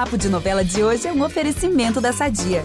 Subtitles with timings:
[0.00, 2.62] Papo de Novela de hoje é um oferecimento da Sadia.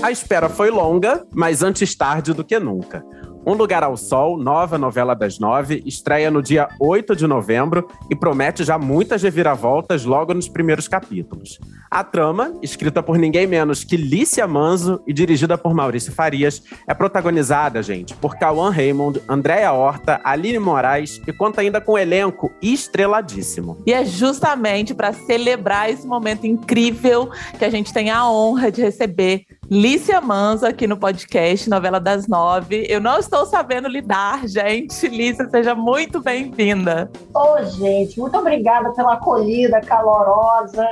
[0.00, 3.04] A espera foi longa, mas antes tarde do que nunca.
[3.44, 8.14] Um Lugar ao Sol, nova novela das nove, estreia no dia 8 de novembro e
[8.14, 11.58] promete já muitas reviravoltas logo nos primeiros capítulos.
[11.94, 16.92] A trama, escrita por ninguém menos que Lícia Manzo e dirigida por Maurício Farias, é
[16.92, 22.50] protagonizada, gente, por Cauã Raymond, Andréa Horta, Aline Moraes e conta ainda com um elenco
[22.60, 23.78] estreladíssimo.
[23.86, 28.82] E é justamente para celebrar esse momento incrível que a gente tem a honra de
[28.82, 32.86] receber Lícia Manzo aqui no podcast Novela das Nove.
[32.88, 35.08] Eu não estou sabendo lidar, gente.
[35.08, 37.10] Lícia, seja muito bem-vinda.
[37.34, 40.86] Ô, oh, gente, muito obrigada pela acolhida calorosa.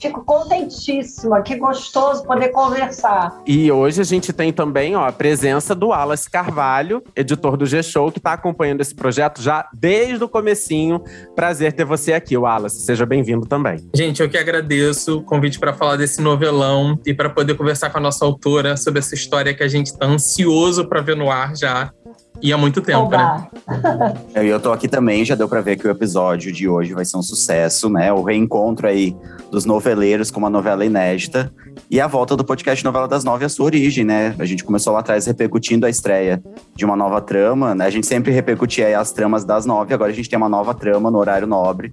[0.00, 3.40] Fico contentíssima, que gostoso poder conversar.
[3.46, 8.12] E hoje a gente tem também ó, a presença do Wallace Carvalho, editor do G-Show,
[8.12, 11.02] que está acompanhando esse projeto já desde o comecinho.
[11.34, 12.82] Prazer ter você aqui, Wallace.
[12.82, 13.88] Seja bem-vindo também.
[13.94, 17.98] Gente, eu que agradeço o convite para falar desse novelão e para poder conversar com
[17.98, 21.56] a nossa autora sobre essa história que a gente está ansioso para ver no ar
[21.56, 21.92] já.
[22.40, 23.48] E há muito tempo, Oba.
[23.66, 24.18] né?
[24.46, 27.16] eu tô aqui também, já deu para ver que o episódio de hoje vai ser
[27.16, 28.12] um sucesso, né?
[28.12, 29.16] O reencontro aí
[29.50, 31.52] dos noveleiros com uma novela inédita
[31.90, 34.36] e a volta do podcast Novela das Nove, a sua origem, né?
[34.38, 36.40] A gente começou lá atrás repercutindo a estreia
[36.76, 37.86] de uma nova trama, né?
[37.86, 41.10] A gente sempre repercutia as tramas das nove, agora a gente tem uma nova trama
[41.10, 41.92] no horário nobre.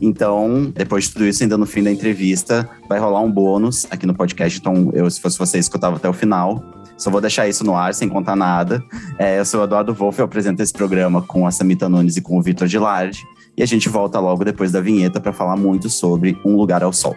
[0.00, 4.06] Então, depois de tudo isso, ainda no fim da entrevista, vai rolar um bônus aqui
[4.06, 4.58] no podcast.
[4.58, 6.62] Então, eu, se fosse você, escutava até o final.
[6.96, 8.82] Só vou deixar isso no ar, sem contar nada.
[9.18, 12.22] É, eu sou o Eduardo Wolff, eu apresento esse programa com a Samita Nunes e
[12.22, 13.22] com o Vitor Gilardi.
[13.56, 16.92] E a gente volta logo depois da vinheta para falar muito sobre Um Lugar ao
[16.92, 17.16] Sol.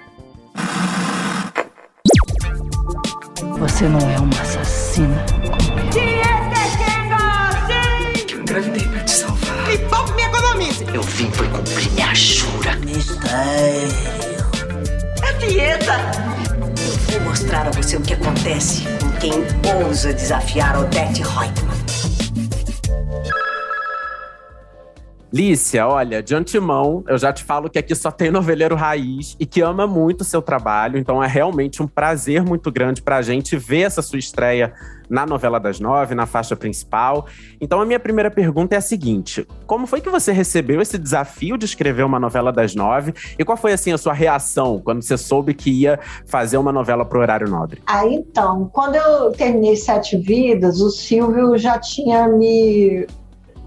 [3.59, 5.25] Você não é uma assassina.
[15.51, 19.33] Eu vou mostrar a você o que acontece com quem
[19.83, 21.78] ousa desafiar Odette Reutemann.
[25.31, 29.45] Lícia, olha, de antemão, eu já te falo que aqui só tem noveleiro raiz e
[29.45, 33.55] que ama muito o seu trabalho, então é realmente um prazer muito grande pra gente
[33.55, 34.73] ver essa sua estreia
[35.09, 37.27] na novela das nove, na faixa principal.
[37.59, 41.57] Então a minha primeira pergunta é a seguinte: como foi que você recebeu esse desafio
[41.57, 45.17] de escrever uma novela das nove e qual foi assim a sua reação quando você
[45.17, 47.81] soube que ia fazer uma novela pro horário nobre?
[47.85, 53.07] Ah, então, quando eu terminei Sete Vidas, o Silvio já tinha me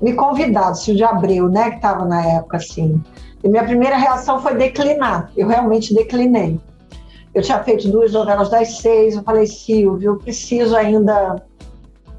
[0.02, 3.00] me convidado, Silvio Abreu, né, que estava na época assim.
[3.42, 5.30] E minha primeira reação foi declinar.
[5.36, 6.60] Eu realmente declinei.
[7.32, 9.16] Eu tinha feito duas novelas das seis.
[9.16, 11.42] Eu falei, Silvio, eu preciso ainda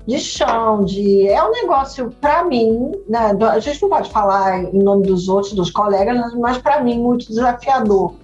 [0.08, 1.28] de chão, de.
[1.28, 3.38] É um negócio, para mim, né?
[3.52, 7.28] A gente não pode falar em nome dos outros, dos colegas, mas para mim, muito
[7.28, 8.16] desafiador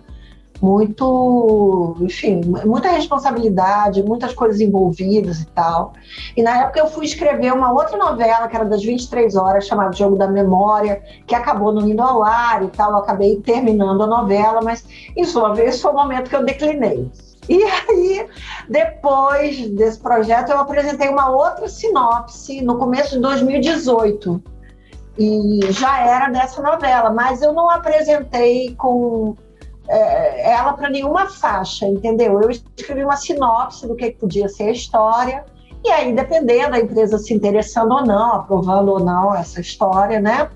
[0.61, 5.93] muito, enfim, muita responsabilidade, muitas coisas envolvidas e tal.
[6.35, 9.93] E na época eu fui escrever uma outra novela, que era das 23 horas, chamada
[9.93, 12.91] Jogo da Memória, que acabou não indo ao ar e tal.
[12.91, 17.09] Eu acabei terminando a novela, mas em sua vez foi o momento que eu declinei.
[17.47, 18.27] E aí,
[18.69, 24.43] depois desse projeto, eu apresentei uma outra sinopse no começo de 2018.
[25.17, 29.35] E já era dessa novela, mas eu não apresentei com
[29.89, 32.39] é, ela para nenhuma faixa, entendeu?
[32.39, 35.45] Eu escrevi uma sinopse do que podia ser a história,
[35.83, 40.49] e aí, dependendo da empresa se interessando ou não, aprovando ou não essa história, né?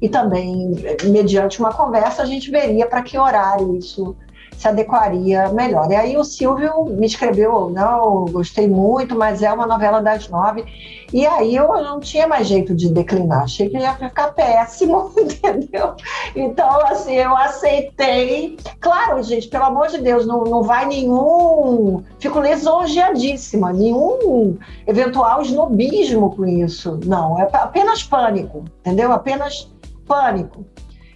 [0.00, 0.70] E também,
[1.04, 4.14] mediante uma conversa, a gente veria para que horário isso
[4.56, 5.90] se adequaria melhor.
[5.90, 10.64] E aí o Silvio me escreveu, não, gostei muito, mas é uma novela das nove.
[11.12, 15.94] E aí eu não tinha mais jeito de declinar, achei que ia ficar péssimo, entendeu?
[16.34, 18.56] Então, assim, eu aceitei.
[18.80, 22.02] Claro, gente, pelo amor de Deus, não, não vai nenhum.
[22.18, 26.98] Fico lisonjeadíssima, nenhum eventual snobismo com isso.
[27.04, 29.12] Não, é apenas pânico, entendeu?
[29.12, 29.70] Apenas
[30.06, 30.64] pânico.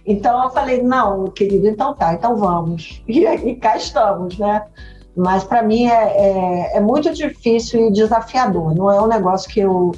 [0.05, 3.01] Então eu falei, não, querido, então tá, então vamos.
[3.07, 4.65] E, e cá estamos, né?
[5.15, 9.59] Mas para mim é, é, é, muito difícil e desafiador, não é um negócio que
[9.59, 9.91] eu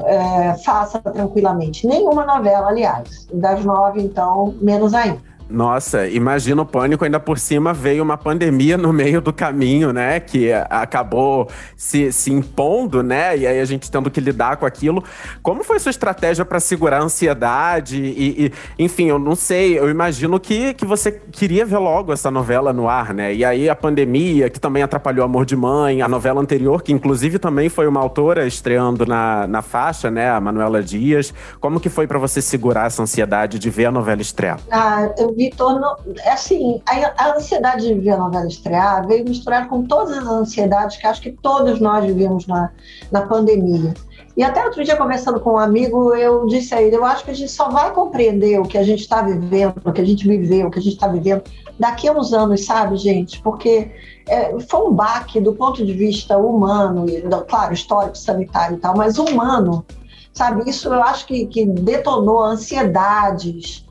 [0.00, 1.86] é, faça tranquilamente.
[1.86, 3.26] Nenhuma novela, aliás.
[3.32, 5.20] Das nove, então, menos ainda.
[5.50, 10.20] Nossa, imagina o pânico, ainda por cima veio uma pandemia no meio do caminho, né?
[10.20, 13.36] Que acabou se, se impondo, né?
[13.36, 15.02] E aí a gente tendo que lidar com aquilo.
[15.42, 17.96] Como foi sua estratégia para segurar a ansiedade?
[18.02, 22.30] E, e, enfim, eu não sei, eu imagino que, que você queria ver logo essa
[22.30, 23.34] novela no ar, né?
[23.34, 27.38] E aí a pandemia, que também atrapalhou Amor de Mãe, a novela anterior, que inclusive
[27.38, 30.30] também foi uma autora estreando na, na faixa, né?
[30.30, 31.32] A Manuela Dias.
[31.58, 34.60] Como que foi para você segurar essa ansiedade de ver a novela estrear?
[34.70, 35.80] Ah, eu Vitor,
[36.24, 40.26] é assim, a, a, ansiedade de ver a novela estrear veio misturar com todas as
[40.26, 42.72] ansiedades que acho que todos nós vivemos na,
[43.12, 43.94] na pandemia.
[44.36, 47.30] E até outro dia, conversando com um amigo, eu disse a ele: eu acho que
[47.30, 50.26] a gente só vai compreender o que a gente está vivendo, o que a gente
[50.26, 51.44] viveu, o que a gente está vivendo
[51.78, 53.40] daqui a uns anos, sabe, gente?
[53.40, 53.92] Porque
[54.26, 58.96] é, foi um baque do ponto de vista humano, e, claro, histórico, sanitário e tal,
[58.96, 59.86] mas humano,
[60.32, 60.68] sabe?
[60.68, 63.87] Isso eu acho que, que detonou ansiedades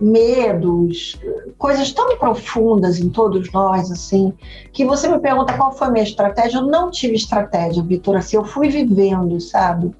[0.00, 1.20] medos,
[1.58, 4.32] coisas tão profundas em todos nós, assim,
[4.72, 6.58] que você me pergunta qual foi a minha estratégia.
[6.58, 9.94] Eu não tive estratégia, Vitor, assim, eu fui vivendo, sabe?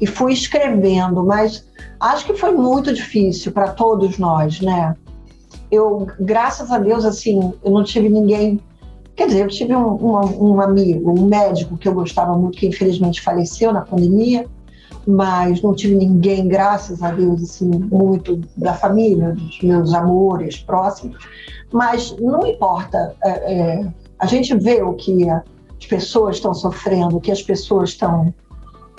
[0.00, 1.66] E fui escrevendo, mas
[1.98, 4.94] acho que foi muito difícil para todos nós, né?
[5.70, 8.60] Eu, graças a Deus, assim, eu não tive ninguém.
[9.14, 12.66] Quer dizer, eu tive um, um, um amigo, um médico que eu gostava muito, que
[12.66, 14.46] infelizmente faleceu na pandemia
[15.10, 21.16] mas não tive ninguém, graças a Deus, assim, muito da família, dos meus amores próximos.
[21.72, 23.86] Mas não importa, é, é,
[24.18, 28.32] a gente vê o que as pessoas estão sofrendo, o que as pessoas estão.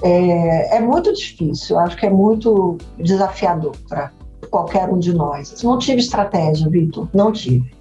[0.04, 4.12] É, é muito difícil, acho que é muito desafiador para
[4.50, 5.62] qualquer um de nós.
[5.64, 7.72] Não tive estratégia, Vitor, não tive.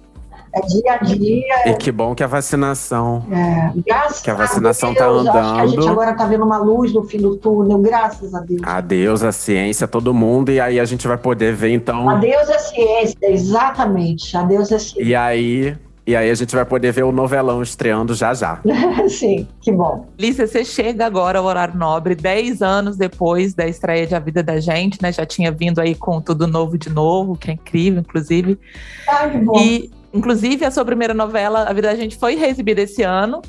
[0.53, 1.69] É dia a dia.
[1.69, 3.25] E que bom que a vacinação.
[3.31, 5.37] É, graças que a vacinação está andando.
[5.37, 8.39] Acho que a gente agora está vendo uma luz no fim do túnel, graças a
[8.41, 8.61] Deus.
[8.63, 12.09] Adeus a ciência, todo mundo, e aí a gente vai poder ver então.
[12.09, 14.35] Adeus a ciência, exatamente.
[14.35, 15.03] Adeus a ciência.
[15.03, 18.59] E aí e aí a gente vai poder ver o novelão estreando já já.
[19.07, 20.07] Sim, que bom.
[20.17, 24.41] Lícia, você chega agora ao horário nobre, 10 anos depois da estreia de A Vida
[24.41, 25.11] da Gente, né?
[25.11, 28.59] Já tinha vindo aí com tudo novo de novo, que é incrível, inclusive.
[29.07, 29.57] Ah, que bom.
[29.57, 33.41] E Inclusive, a sua primeira novela, A Vida da Gente, foi exibida esse ano.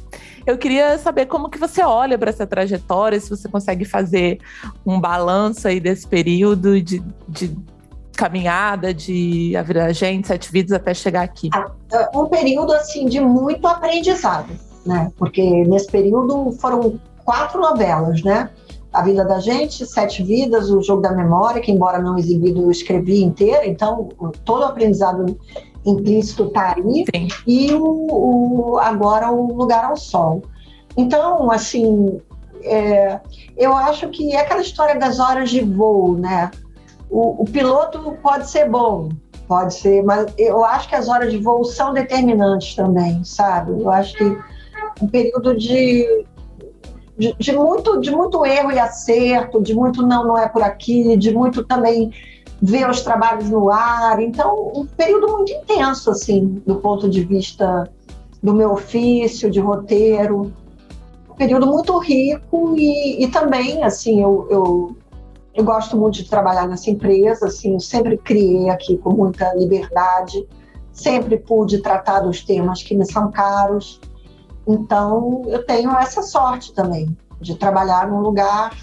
[0.46, 4.38] Eu queria saber como que você olha para essa trajetória, se você consegue fazer
[4.86, 7.56] um balanço aí desse período de, de
[8.16, 11.50] caminhada de A Vida da Gente, Sete Vidas, até chegar aqui.
[11.52, 14.52] Ah, é um período, assim, de muito aprendizado,
[14.86, 15.10] né?
[15.16, 18.50] Porque nesse período foram quatro novelas, né?
[18.92, 22.70] A Vida da Gente, Sete Vidas, O Jogo da Memória, que embora não exibido, eu
[22.70, 24.10] escrevi inteira, então
[24.44, 25.38] todo o aprendizado
[25.84, 27.28] implícito está aí, Sim.
[27.46, 30.42] e o, o, agora o Lugar ao Sol.
[30.96, 32.20] Então, assim,
[32.62, 33.20] é,
[33.56, 36.50] eu acho que é aquela história das horas de voo, né?
[37.10, 39.10] O, o, piloto pode ser bom,
[39.46, 43.72] pode ser, mas eu acho que as horas de voo são determinantes também, sabe?
[43.72, 44.24] Eu acho que
[45.02, 46.24] um período de,
[47.18, 51.16] de, de muito, de muito erro e acerto, de muito não, não é por aqui,
[51.16, 52.12] de muito também
[52.62, 54.22] ver os trabalhos no ar.
[54.22, 57.90] Então, um período muito intenso, assim, do ponto de vista
[58.40, 60.52] do meu ofício, de roteiro.
[61.28, 64.96] Um período muito rico e, e também, assim, eu, eu,
[65.54, 70.46] eu, gosto muito de trabalhar nessa empresa, assim, eu sempre criei aqui com muita liberdade,
[70.92, 74.00] sempre pude tratar dos temas que me são caros.
[74.68, 78.76] Então, eu tenho essa sorte também de trabalhar num lugar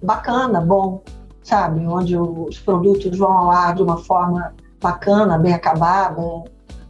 [0.00, 1.02] bacana, bom
[1.42, 1.86] sabe?
[1.86, 6.22] Onde os produtos vão ao ar de uma forma bacana, bem acabada.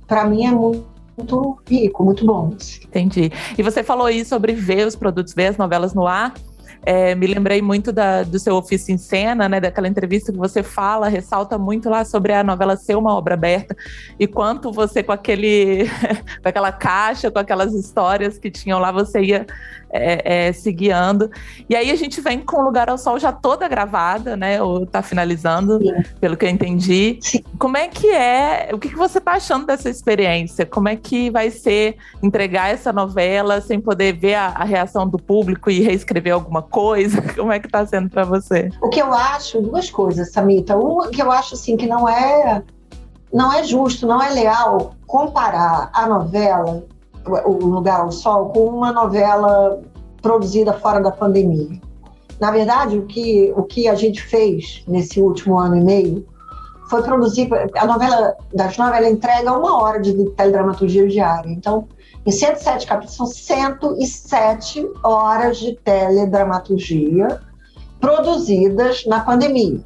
[0.07, 2.55] Para mim é muito muito rico, muito bom.
[2.87, 3.31] Entendi.
[3.57, 6.33] E você falou aí sobre ver os produtos, ver as novelas no ar.
[6.83, 9.61] É, me lembrei muito da, do seu ofício em cena, né?
[9.61, 13.77] Daquela entrevista que você fala, ressalta muito lá sobre a novela ser uma obra aberta
[14.19, 15.89] e quanto você com aquele,
[16.43, 19.47] com aquela caixa, com aquelas histórias que tinham lá, você ia
[19.93, 21.31] é, é, se guiando.
[21.69, 24.63] E aí a gente vem com o Lugar ao Sol já toda gravada, né?
[24.63, 26.03] Ou tá finalizando, Sim.
[26.21, 27.19] pelo que eu entendi.
[27.21, 27.43] Sim.
[27.59, 28.71] Como é que é?
[28.73, 30.65] O que, que você tá achando dessa experiência?
[30.65, 35.19] Como é que vai ser entregar essa novela sem poder ver a, a reação do
[35.19, 37.21] público e reescrever alguma coisa?
[37.35, 38.71] Como é que tá sendo para você?
[38.81, 40.77] O que eu acho, duas coisas, Samita.
[40.77, 42.63] Uma que eu acho assim que não é
[43.33, 46.85] não é justo, não é leal comparar a novela
[47.45, 49.81] o Lugar ao Sol com uma novela
[50.23, 51.79] produzida fora da pandemia.
[52.41, 56.27] Na verdade, o que, o que a gente fez nesse último ano e meio
[56.89, 57.49] foi produzir.
[57.77, 61.51] A novela das nove ela entrega uma hora de teledramaturgia diária.
[61.51, 61.87] Então,
[62.27, 67.41] em 107 capítulos, são 107 horas de teledramaturgia
[67.99, 69.81] produzidas na pandemia.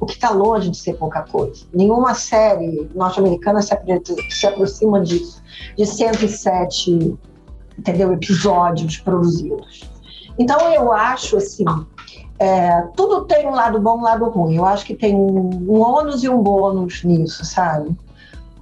[0.00, 1.66] o que está longe de ser pouca coisa.
[1.74, 3.76] Nenhuma série norte-americana se,
[4.30, 5.42] se aproxima disso,
[5.76, 7.18] de 107
[7.78, 9.90] entendeu, episódios produzidos.
[10.38, 11.64] Então, eu acho assim,
[12.38, 14.56] é, tudo tem um lado bom e um lado ruim.
[14.56, 17.94] Eu acho que tem um, um ônus e um bônus nisso, sabe?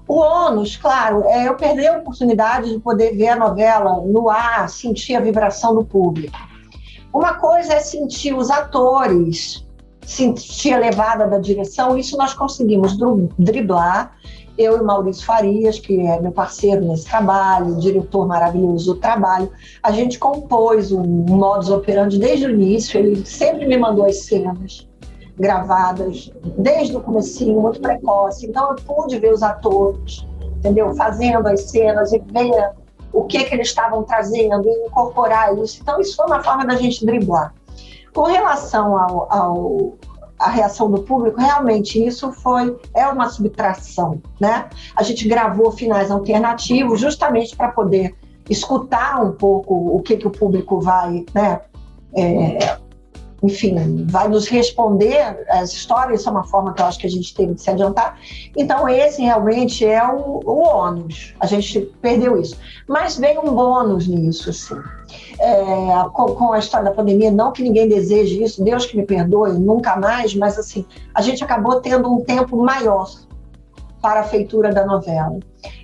[0.09, 4.69] O ônus, claro, é eu perder a oportunidade de poder ver a novela no ar,
[4.71, 6.39] sentir a vibração do público.
[7.13, 9.67] Uma coisa é sentir os atores,
[10.07, 12.97] sentir a levada da direção, isso nós conseguimos
[13.39, 14.17] driblar
[14.59, 19.51] eu e Maurício Farias, que é meu parceiro nesse trabalho, diretor maravilhoso do trabalho,
[19.83, 24.89] a gente compôs um modus operandi desde o início, ele sempre me mandou as cenas
[25.39, 30.27] gravadas desde o comecinho, muito precoce, então eu pude ver os atores,
[30.59, 32.73] entendeu, fazendo as cenas e ver
[33.13, 36.77] o que que eles estavam trazendo e incorporar isso, então isso foi uma forma da
[36.77, 37.55] gente driblar.
[38.13, 39.99] Com relação ao, ao
[40.39, 44.69] a reação do público, realmente isso foi é uma subtração, né?
[44.95, 48.15] A gente gravou finais alternativos justamente para poder
[48.49, 51.61] escutar um pouco o que, que o público vai, né?
[52.15, 52.79] É,
[53.43, 57.35] enfim, vai nos responder as histórias, é uma forma que eu acho que a gente
[57.35, 58.19] tem de se adiantar.
[58.57, 61.35] Então, esse realmente é o, o ônus.
[61.39, 62.57] A gente perdeu isso.
[62.89, 64.77] Mas vem um bônus nisso, assim
[65.39, 69.05] é, com, com, a história da pandemia, não que ninguém deseje isso, Deus que me
[69.05, 73.11] perdoe, nunca mais, mas assim, a gente acabou tendo um tempo maior
[74.03, 75.39] para a feitura da novela.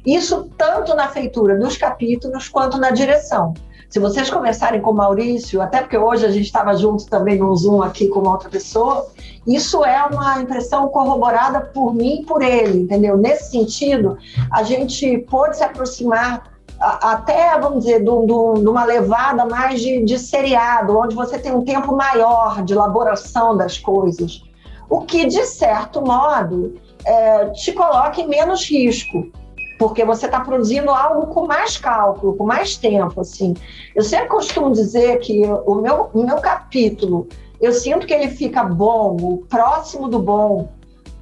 [0.04, 3.54] Isso tanto na feitura dos capítulos quanto na direção.
[3.94, 7.54] Se vocês conversarem com o Maurício, até porque hoje a gente estava junto também no
[7.54, 9.06] Zoom aqui com uma outra pessoa,
[9.46, 13.16] isso é uma impressão corroborada por mim e por ele, entendeu?
[13.16, 14.18] Nesse sentido,
[14.50, 16.42] a gente pôde se aproximar
[16.80, 21.94] até, vamos dizer, de uma levada mais de, de seriado, onde você tem um tempo
[21.94, 24.42] maior de elaboração das coisas,
[24.90, 26.74] o que, de certo modo,
[27.04, 29.30] é, te coloca em menos risco,
[29.78, 33.54] porque você está produzindo algo com mais cálculo, com mais tempo, assim.
[33.94, 37.28] Eu sempre costumo dizer que o meu, o meu capítulo,
[37.60, 40.68] eu sinto que ele fica bom, próximo do bom,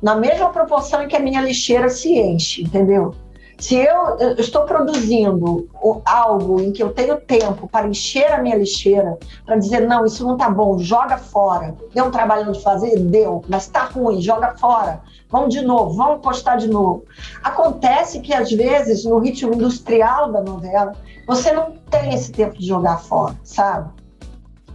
[0.02, 3.14] na mesma proporção em que a minha lixeira se enche, entendeu?
[3.62, 5.68] Se eu, estou produzindo
[6.04, 9.16] algo em que eu tenho tempo para encher a minha lixeira,
[9.46, 11.72] para dizer, não, isso não está bom, joga fora.
[11.94, 12.98] Deu um trabalho de fazer?
[12.98, 15.00] Deu, mas está ruim, joga fora.
[15.30, 17.04] Vamos de novo, vamos postar de novo.
[17.44, 20.94] Acontece que, às vezes, no ritmo industrial da novela,
[21.28, 23.92] você não tem esse tempo de jogar fora, sabe?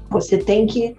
[0.10, 0.96] Você tem que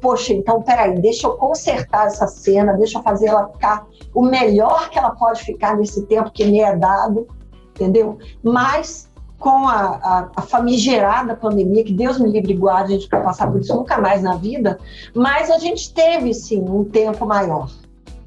[0.00, 4.90] poxa, então peraí, deixa eu consertar essa cena, deixa eu fazer ela ficar o melhor
[4.90, 7.26] que ela pode ficar nesse tempo que me é dado,
[7.74, 8.18] entendeu?
[8.42, 9.08] Mas
[9.38, 13.22] com a, a, a famigerada pandemia, que Deus me livre e guarde a gente para
[13.22, 14.78] passar por isso nunca mais na vida,
[15.14, 17.70] mas a gente teve sim um tempo maior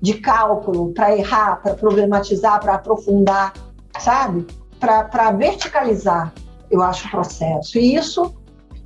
[0.01, 3.53] de cálculo para errar, para problematizar, para aprofundar,
[3.99, 4.45] sabe?
[4.79, 6.33] Para verticalizar,
[6.69, 7.77] eu acho, o processo.
[7.77, 8.33] E isso,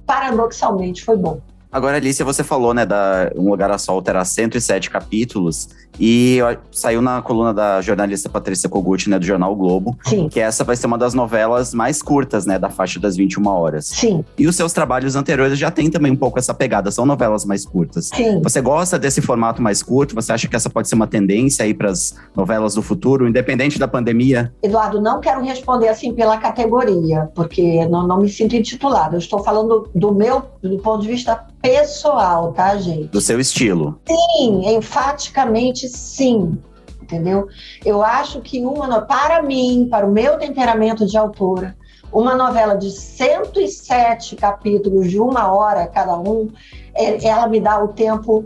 [0.06, 1.40] paradoxalmente, foi bom.
[1.78, 5.70] Agora, Alicia, você falou, né, da Um Lugar a Sol terá 107 capítulos
[6.00, 6.40] e
[6.72, 10.28] saiu na coluna da jornalista Patrícia Kogut, né, do Jornal o Globo, Sim.
[10.28, 13.86] que essa vai ser uma das novelas mais curtas, né, da faixa das 21 horas.
[13.86, 14.26] Sim.
[14.40, 17.64] E os seus trabalhos anteriores já têm também um pouco essa pegada, são novelas mais
[17.64, 18.10] curtas.
[18.12, 18.42] Sim.
[18.42, 20.16] Você gosta desse formato mais curto?
[20.16, 23.78] Você acha que essa pode ser uma tendência aí para as novelas do futuro, independente
[23.78, 24.52] da pandemia?
[24.64, 29.16] Eduardo, não quero responder assim pela categoria, porque não, não me sinto intitulada.
[29.16, 33.08] Eu estou falando do meu, do ponto de vista pessoal, tá, gente?
[33.08, 34.00] Do seu estilo.
[34.08, 36.58] Sim, enfaticamente sim.
[37.02, 37.48] Entendeu?
[37.86, 41.76] Eu acho que uma, para mim, para o meu temperamento de autora,
[42.12, 46.50] uma novela de 107 capítulos de uma hora cada um,
[46.94, 48.46] é, ela me dá o tempo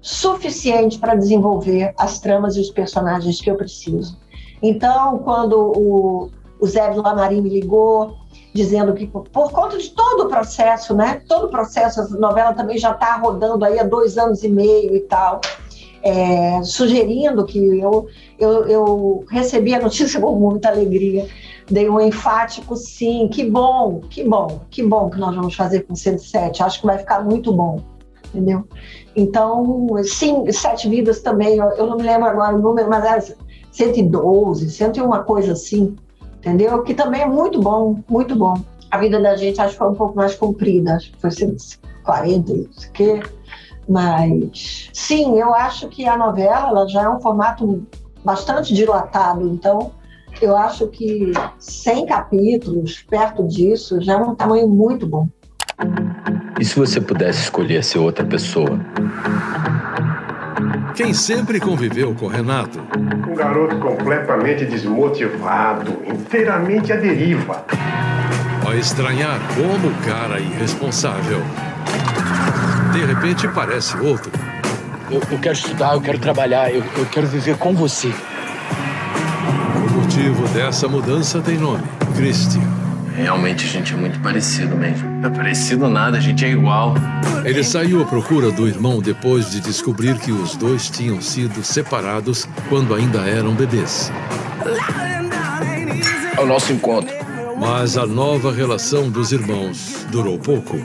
[0.00, 4.18] suficiente para desenvolver as tramas e os personagens que eu preciso.
[4.62, 8.14] Então, quando o, o Zé Lamarim me ligou,
[8.52, 11.22] dizendo que por conta de todo o processo, né?
[11.26, 14.94] Todo o processo, a novela também já está rodando aí há dois anos e meio
[14.94, 15.40] e tal.
[16.02, 21.28] É, sugerindo que eu, eu, eu recebi a notícia com muita alegria,
[21.70, 25.94] dei um enfático sim, que bom, que bom, que bom que nós vamos fazer com
[25.94, 27.80] 107, acho que vai ficar muito bom,
[28.26, 28.64] entendeu?
[29.14, 33.22] Então, sim, Sete Vidas também, eu, eu não me lembro agora o número, mas era
[33.70, 35.94] 112, 101 coisa assim,
[36.42, 36.82] entendeu?
[36.82, 38.60] Que também é muito bom, muito bom.
[38.90, 42.52] A vida da gente acho que foi um pouco mais comprida, acho que foi 140,
[42.52, 43.22] não sei o quê.
[43.88, 47.86] Mas, sim, eu acho que a novela ela já é um formato
[48.24, 49.92] bastante dilatado, então
[50.40, 55.28] eu acho que 100 capítulos, perto disso, já é um tamanho muito bom.
[56.60, 58.78] E se você pudesse escolher ser outra pessoa?
[60.94, 62.78] Quem sempre conviveu com Renato?
[63.28, 67.64] Um garoto completamente desmotivado, inteiramente à deriva.
[68.62, 71.40] Vai estranhar como o cara irresponsável.
[72.92, 74.30] De repente parece outro.
[75.10, 78.12] Eu, eu quero estudar, eu quero trabalhar, eu, eu quero viver com você.
[79.76, 81.84] O motivo dessa mudança tem nome:
[82.16, 82.81] Christian.
[83.14, 85.08] Realmente a gente é muito parecido mesmo.
[85.08, 86.94] Não é parecido nada, a gente é igual.
[87.44, 92.48] Ele saiu à procura do irmão depois de descobrir que os dois tinham sido separados
[92.68, 94.10] quando ainda eram bebês.
[96.36, 97.14] É o nosso encontro.
[97.58, 100.76] Mas a nova relação dos irmãos durou pouco.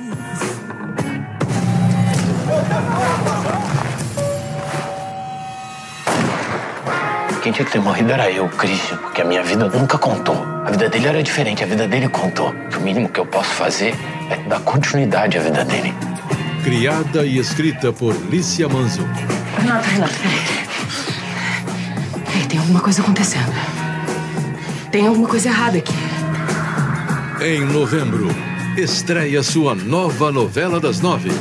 [7.48, 10.36] Quem tinha que ter morrido era eu, Christian, porque a minha vida nunca contou.
[10.66, 12.54] A vida dele era diferente, a vida dele contou.
[12.78, 13.96] O mínimo que eu posso fazer
[14.30, 15.94] é dar continuidade à vida dele.
[16.62, 19.08] Criada e escrita por Lícia Manzo.
[19.58, 20.40] Renato, Renato, peraí.
[22.26, 23.54] Peraí, tem alguma coisa acontecendo.
[24.92, 25.94] Tem alguma coisa errada aqui.
[27.40, 28.28] Em novembro,
[28.76, 31.32] estreia sua nova novela das nove: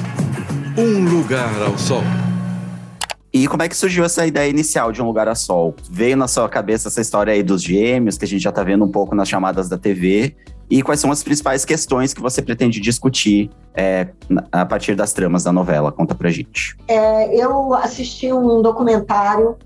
[0.76, 2.04] Um Lugar ao Sol.
[3.36, 5.74] E como é que surgiu essa ideia inicial de Um Lugar a Sol?
[5.90, 8.82] Veio na sua cabeça essa história aí dos gêmeos, que a gente já tá vendo
[8.82, 10.34] um pouco nas chamadas da TV.
[10.70, 14.08] E quais são as principais questões que você pretende discutir é,
[14.50, 15.92] a partir das tramas da novela?
[15.92, 16.78] Conta pra gente.
[16.88, 19.58] É, eu assisti um documentário,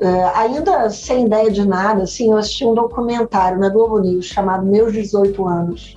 [0.00, 4.66] é, ainda sem ideia de nada, assim, eu assisti um documentário na Globo News chamado
[4.66, 5.96] Meus 18 Anos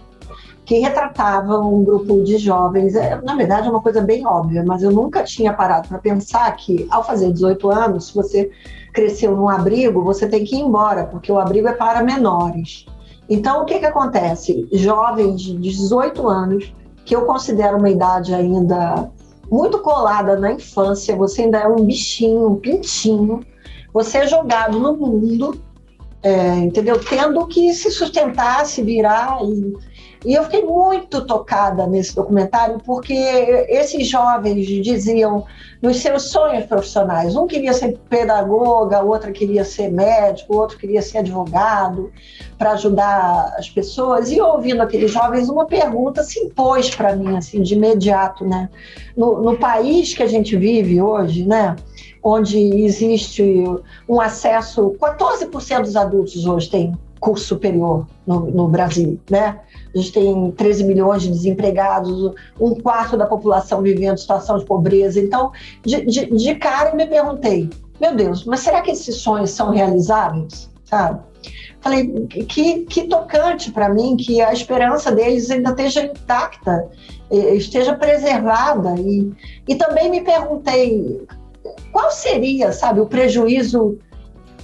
[0.68, 2.94] que retratava um grupo de jovens.
[2.94, 6.54] É, na verdade, é uma coisa bem óbvia, mas eu nunca tinha parado para pensar
[6.58, 8.52] que, ao fazer 18 anos, se você
[8.94, 12.86] cresceu num abrigo, você tem que ir embora, porque o abrigo é para menores.
[13.30, 14.68] Então, o que, que acontece?
[14.74, 16.74] Jovens de 18 anos,
[17.06, 19.10] que eu considero uma idade ainda
[19.50, 23.40] muito colada na infância, você ainda é um bichinho, um pintinho,
[23.94, 25.62] você é jogado no mundo,
[26.22, 27.00] é, entendeu?
[27.00, 29.74] Tendo que se sustentar, se virar e
[30.26, 35.46] e eu fiquei muito tocada nesse documentário, porque esses jovens diziam
[35.82, 41.20] nos seus sonhos profissionais: um queria ser pedagoga, outra queria ser médico, outro queria ser
[41.20, 42.12] advogado,
[42.58, 44.32] para ajudar as pessoas.
[44.32, 48.70] E ouvindo aqueles jovens, uma pergunta se impôs para mim, assim, de imediato, né?
[49.16, 51.76] No, no país que a gente vive hoje, né?
[52.24, 53.64] onde existe
[54.10, 59.60] um acesso, 14% dos adultos hoje têm curso superior no, no, Brasil, né?
[59.94, 64.66] A gente tem 13 milhões de desempregados, um quarto da população vivendo em situação de
[64.66, 65.20] pobreza.
[65.20, 65.52] Então,
[65.84, 69.72] de, de, de cara, eu me perguntei, meu Deus, mas será que esses sonhos são
[69.72, 71.22] realizáveis, sabe?
[71.82, 76.90] Falei, que, que tocante para mim que a esperança deles ainda esteja intacta,
[77.32, 78.96] esteja preservada.
[79.00, 79.32] E,
[79.68, 81.26] e também me perguntei
[81.92, 83.98] qual seria, sabe, o prejuízo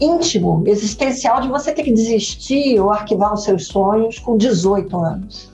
[0.04, 5.52] íntimo, existencial de você ter que desistir ou arquivar os seus sonhos com 18 anos.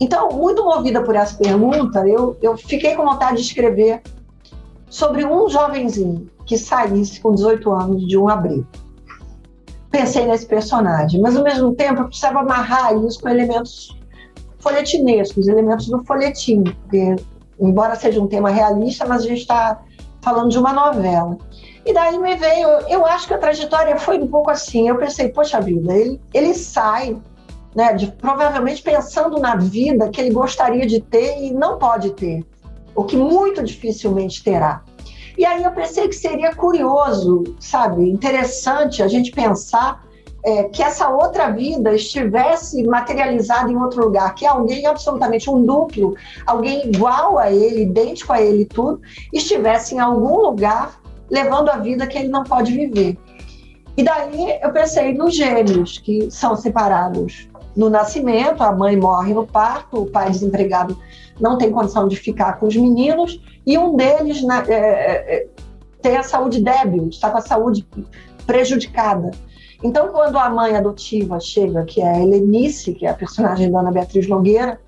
[0.00, 4.02] Então, muito movida por essa pergunta, eu, eu fiquei com vontade de escrever
[4.88, 8.66] sobre um jovenzinho que saísse com 18 anos de um abrigo.
[9.90, 13.96] Pensei nesse personagem, mas ao mesmo tempo eu precisava amarrar isso com elementos
[14.58, 17.16] folhetinescos, elementos do folhetim, porque,
[17.60, 19.82] embora seja um tema realista, mas a gente está
[20.22, 21.36] falando de uma novela.
[21.84, 24.88] E daí me veio, eu acho que a trajetória foi um pouco assim.
[24.88, 27.20] Eu pensei, poxa vida, ele, ele sai,
[27.74, 32.44] né, de, provavelmente pensando na vida que ele gostaria de ter e não pode ter,
[32.94, 34.82] o que muito dificilmente terá.
[35.36, 40.04] E aí eu pensei que seria curioso, sabe, interessante a gente pensar
[40.44, 46.14] é, que essa outra vida estivesse materializada em outro lugar, que alguém absolutamente um duplo,
[46.46, 49.00] alguém igual a ele, idêntico a ele, tudo,
[49.32, 51.01] estivesse em algum lugar
[51.32, 53.18] levando a vida que ele não pode viver.
[53.96, 59.46] E daí eu pensei nos gêmeos, que são separados no nascimento, a mãe morre no
[59.46, 60.96] parto, o pai desempregado
[61.40, 65.46] não tem condição de ficar com os meninos, e um deles né, é, é,
[66.02, 67.86] tem a saúde débil, está com a saúde
[68.46, 69.30] prejudicada.
[69.82, 73.80] Então, quando a mãe adotiva chega, que é a Helenice, que é a personagem da
[73.80, 74.78] Ana Beatriz Nogueira,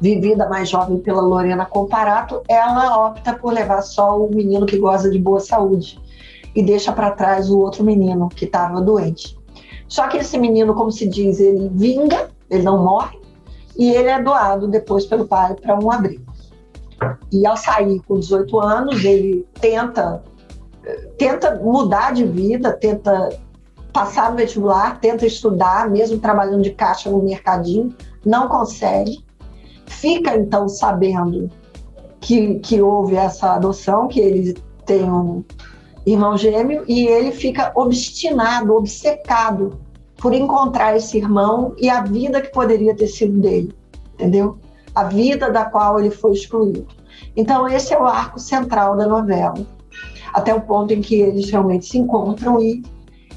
[0.00, 5.10] vivida mais jovem pela Lorena Comparato, ela opta por levar só o menino que goza
[5.10, 6.00] de boa saúde
[6.54, 9.38] e deixa para trás o outro menino que estava doente.
[9.86, 13.18] Só que esse menino, como se diz, ele vinga, ele não morre,
[13.76, 16.30] e ele é doado depois pelo pai para um abrigo.
[17.32, 20.22] E ao sair com 18 anos, ele tenta
[21.16, 23.30] tenta mudar de vida, tenta
[23.92, 29.24] passar no vestibular, tenta estudar, mesmo trabalhando de caixa no mercadinho, não consegue.
[29.90, 31.50] Fica então sabendo
[32.20, 35.44] que, que houve essa adoção, que ele tem um
[36.06, 39.78] irmão gêmeo e ele fica obstinado, obcecado
[40.16, 43.74] por encontrar esse irmão e a vida que poderia ter sido dele,
[44.14, 44.58] entendeu?
[44.94, 46.86] A vida da qual ele foi excluído.
[47.36, 49.66] Então, esse é o arco central da novela,
[50.32, 52.82] até o ponto em que eles realmente se encontram e,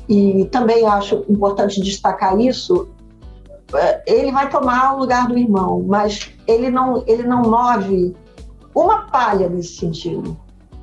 [0.07, 2.89] e também acho importante destacar isso.
[3.75, 8.15] É, Ele vai tomar o lugar do irmão, mas ele não, ele não move
[8.73, 10.37] uma palha nesse sentido.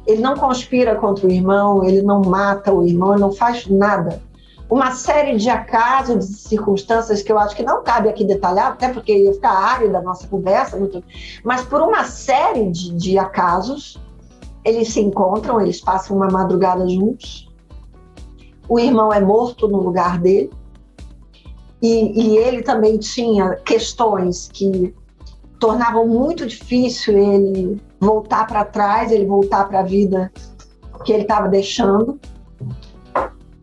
[0.06, 4.20] Ele não conspira contra o irmão, ele não mata o irmão, ele não faz nada.
[4.68, 8.88] Uma série de acasos, de circunstâncias que eu acho que não cabe aqui detalhar, até
[8.88, 10.78] porque ia ficar área da nossa conversa,
[11.44, 14.00] mas por uma série de, de acasos,
[14.64, 17.48] eles se encontram, eles passam uma madrugada juntos.
[18.68, 20.50] O irmão é morto no lugar dele.
[21.82, 24.94] E, e ele também tinha questões que
[25.58, 30.32] tornavam muito difícil ele voltar para trás, ele voltar para a vida
[31.04, 32.18] que ele estava deixando.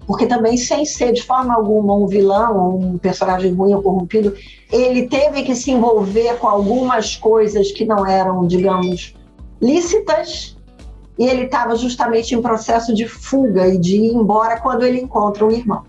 [0.06, 4.34] Porque também, sem ser de forma alguma um vilão, um personagem ruim ou corrompido,
[4.72, 9.14] ele teve que se envolver com algumas coisas que não eram, digamos,
[9.62, 10.58] lícitas,
[11.18, 15.46] e ele estava justamente em processo de fuga e de ir embora quando ele encontra
[15.46, 15.84] o irmão.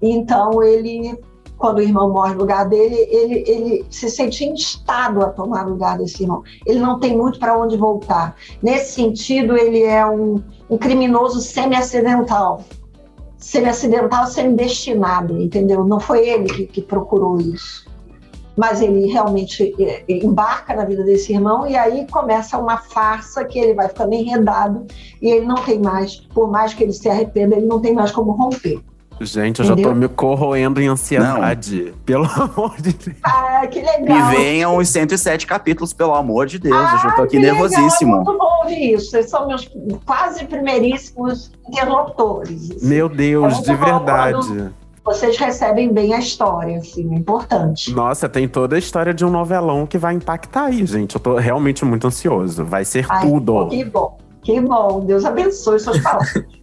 [0.00, 1.18] Então, ele,
[1.56, 5.70] quando o irmão morre no lugar dele, ele, ele se sente instado a tomar o
[5.70, 6.42] lugar desse irmão.
[6.64, 8.36] Ele não tem muito para onde voltar.
[8.62, 12.62] Nesse sentido, ele é um, um criminoso semi-acidental.
[13.36, 15.84] Semi-acidental, semi-destinado, entendeu?
[15.84, 17.86] Não foi ele que, que procurou isso.
[18.56, 23.56] Mas ele realmente eh, embarca na vida desse irmão e aí começa uma farsa que
[23.56, 24.84] ele vai ficando enredado
[25.22, 28.10] e ele não tem mais, por mais que ele se arrependa, ele não tem mais
[28.10, 28.82] como romper.
[29.20, 29.96] Gente, eu já tô Entendeu?
[29.96, 31.92] me corroendo em ansiedade.
[32.06, 33.16] Pelo amor de Deus.
[33.22, 34.32] Ah, que legal.
[34.32, 36.76] E venham os 107 capítulos, pelo amor de Deus.
[36.92, 38.12] eu já tô aqui Que legal, nervosíssimo.
[38.14, 39.10] É muito bom ouvir isso.
[39.10, 39.68] Vocês são meus
[40.04, 42.70] quase primeiríssimos interlocutores.
[42.70, 42.86] assim.
[42.86, 44.70] Meu Deus, É de verdade.
[45.04, 47.94] Vocês recebem bem a história, assim, é importante.
[47.94, 51.14] Nossa, tem toda a história de um novelão que vai impactar aí, gente.
[51.14, 52.62] Eu tô realmente muito ansioso.
[52.62, 53.68] Vai ser Ai, tudo.
[53.68, 55.04] Que bom, que bom.
[55.04, 56.44] Deus abençoe suas palavras.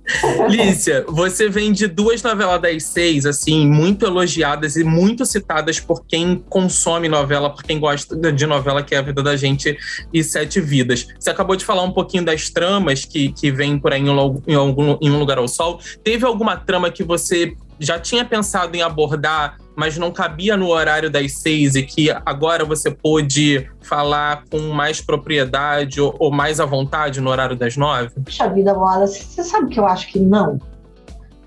[0.49, 6.05] Lícia, você vem de duas novelas das seis, assim, muito elogiadas e muito citadas por
[6.05, 9.75] quem consome novela, por quem gosta de novela, que é a vida da gente
[10.13, 11.07] e Sete Vidas.
[11.19, 14.07] Você acabou de falar um pouquinho das tramas que, que vêm por aí em,
[14.47, 15.79] em algum, em Um Lugar ao Sol.
[16.03, 21.09] Teve alguma trama que você já tinha pensado em abordar, mas não cabia no horário
[21.09, 26.65] das seis e que agora você pôde falar com mais propriedade ou, ou mais à
[26.65, 28.09] vontade no horário das nove?
[28.23, 30.59] Puxa vida, Wallace, você sabe que eu acho que não?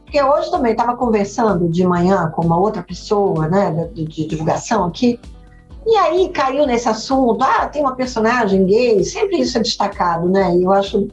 [0.05, 4.85] Porque hoje também estava conversando de manhã com uma outra pessoa, né, de, de divulgação
[4.85, 5.21] aqui,
[5.87, 10.57] e aí caiu nesse assunto, ah, tem uma personagem gay, sempre isso é destacado, né,
[10.57, 11.09] e eu acho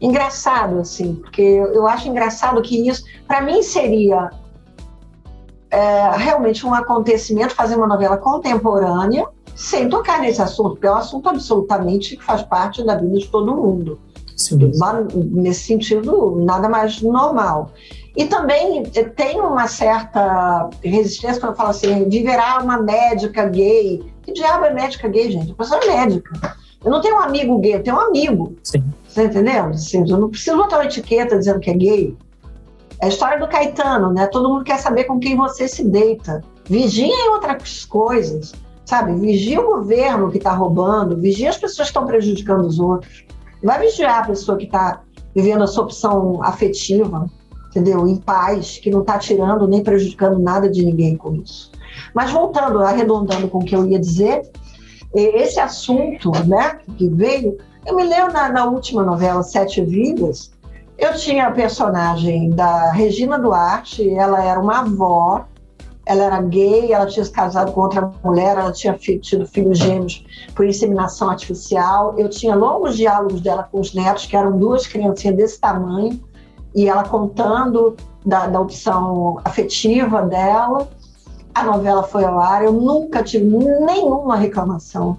[0.00, 4.30] engraçado, assim, porque eu eu acho engraçado que isso, para mim seria
[5.70, 10.96] é, realmente um acontecimento fazer uma novela contemporânea sem tocar nesse assunto, porque é um
[10.96, 13.98] assunto absolutamente que faz parte da vida de todo mundo.
[14.78, 17.72] Mas, Nesse sentido, nada mais normal.
[18.16, 24.02] E também eh, tem uma certa resistência quando fala assim, viverá uma médica gay.
[24.22, 25.52] Que diabo é médica gay, gente?
[25.52, 26.56] A pessoa é médica.
[26.84, 28.56] Eu não tenho um amigo gay, eu tenho um amigo.
[28.62, 28.84] Sim.
[29.08, 29.66] Você entendeu?
[29.66, 32.16] Assim, eu não preciso botar uma etiqueta dizendo que é gay.
[33.00, 34.26] É a história do Caetano, né?
[34.26, 36.42] Todo mundo quer saber com quem você se deita.
[36.64, 38.52] Vigiem outras coisas,
[38.84, 39.14] sabe?
[39.14, 43.24] Vigia o governo que está roubando, vigia as pessoas que estão prejudicando os outros.
[43.62, 45.02] Vai vigiar a pessoa que está
[45.34, 47.26] vivendo a sua opção afetiva,
[47.70, 48.06] entendeu?
[48.08, 51.70] Em paz, que não está tirando nem prejudicando nada de ninguém com isso.
[52.14, 54.42] Mas voltando, arredondando com o que eu ia dizer,
[55.14, 57.56] esse assunto, né, que veio,
[57.86, 60.50] eu me lembro na, na última novela Sete Vidas,
[60.98, 65.46] eu tinha a personagem da Regina Duarte, ela era uma avó,
[66.04, 70.24] ela era gay, ela tinha se casado com outra mulher, ela tinha tido filhos gêmeos
[70.56, 72.18] por inseminação artificial.
[72.18, 76.20] Eu tinha longos diálogos dela com os netos, que eram duas criancinhas desse tamanho,
[76.74, 77.94] e ela contando
[78.26, 80.88] da, da opção afetiva dela.
[81.54, 85.16] A novela foi ao ar, eu nunca tive nenhuma reclamação,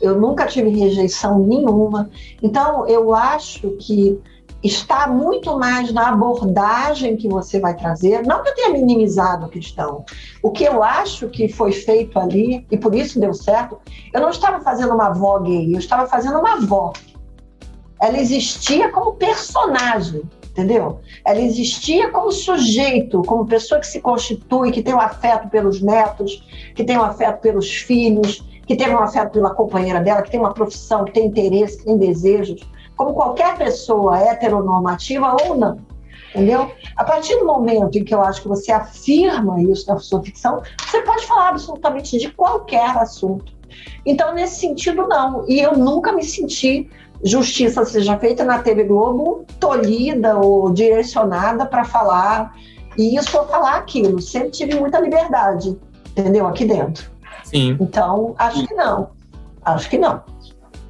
[0.00, 2.10] eu nunca tive rejeição nenhuma.
[2.42, 4.18] Então, eu acho que
[4.62, 8.22] está muito mais na abordagem que você vai trazer.
[8.26, 10.04] Não que eu tenha minimizado a questão.
[10.42, 13.78] O que eu acho que foi feito ali, e por isso deu certo,
[14.12, 16.92] eu não estava fazendo uma avó gay, eu estava fazendo uma avó.
[18.00, 21.00] Ela existia como personagem, entendeu?
[21.24, 26.46] Ela existia como sujeito, como pessoa que se constitui, que tem o afeto pelos netos,
[26.74, 30.40] que tem o afeto pelos filhos, que teve um afeto pela companheira dela, que tem
[30.40, 32.60] uma profissão, que tem interesse, que tem desejos,
[33.00, 35.78] como qualquer pessoa heteronormativa ou não.
[36.34, 36.70] Entendeu?
[36.94, 40.62] A partir do momento em que eu acho que você afirma isso na sua ficção,
[40.78, 43.54] você pode falar absolutamente de qualquer assunto.
[44.04, 45.46] Então, nesse sentido, não.
[45.48, 46.90] E eu nunca me senti
[47.24, 52.54] justiça seja feita na TV Globo, tolhida ou direcionada para falar
[52.98, 54.20] isso ou falar aquilo.
[54.20, 55.74] Sempre tive muita liberdade,
[56.10, 56.46] entendeu?
[56.46, 57.10] Aqui dentro.
[57.44, 57.78] Sim.
[57.80, 59.08] Então, acho que não.
[59.64, 60.22] Acho que não.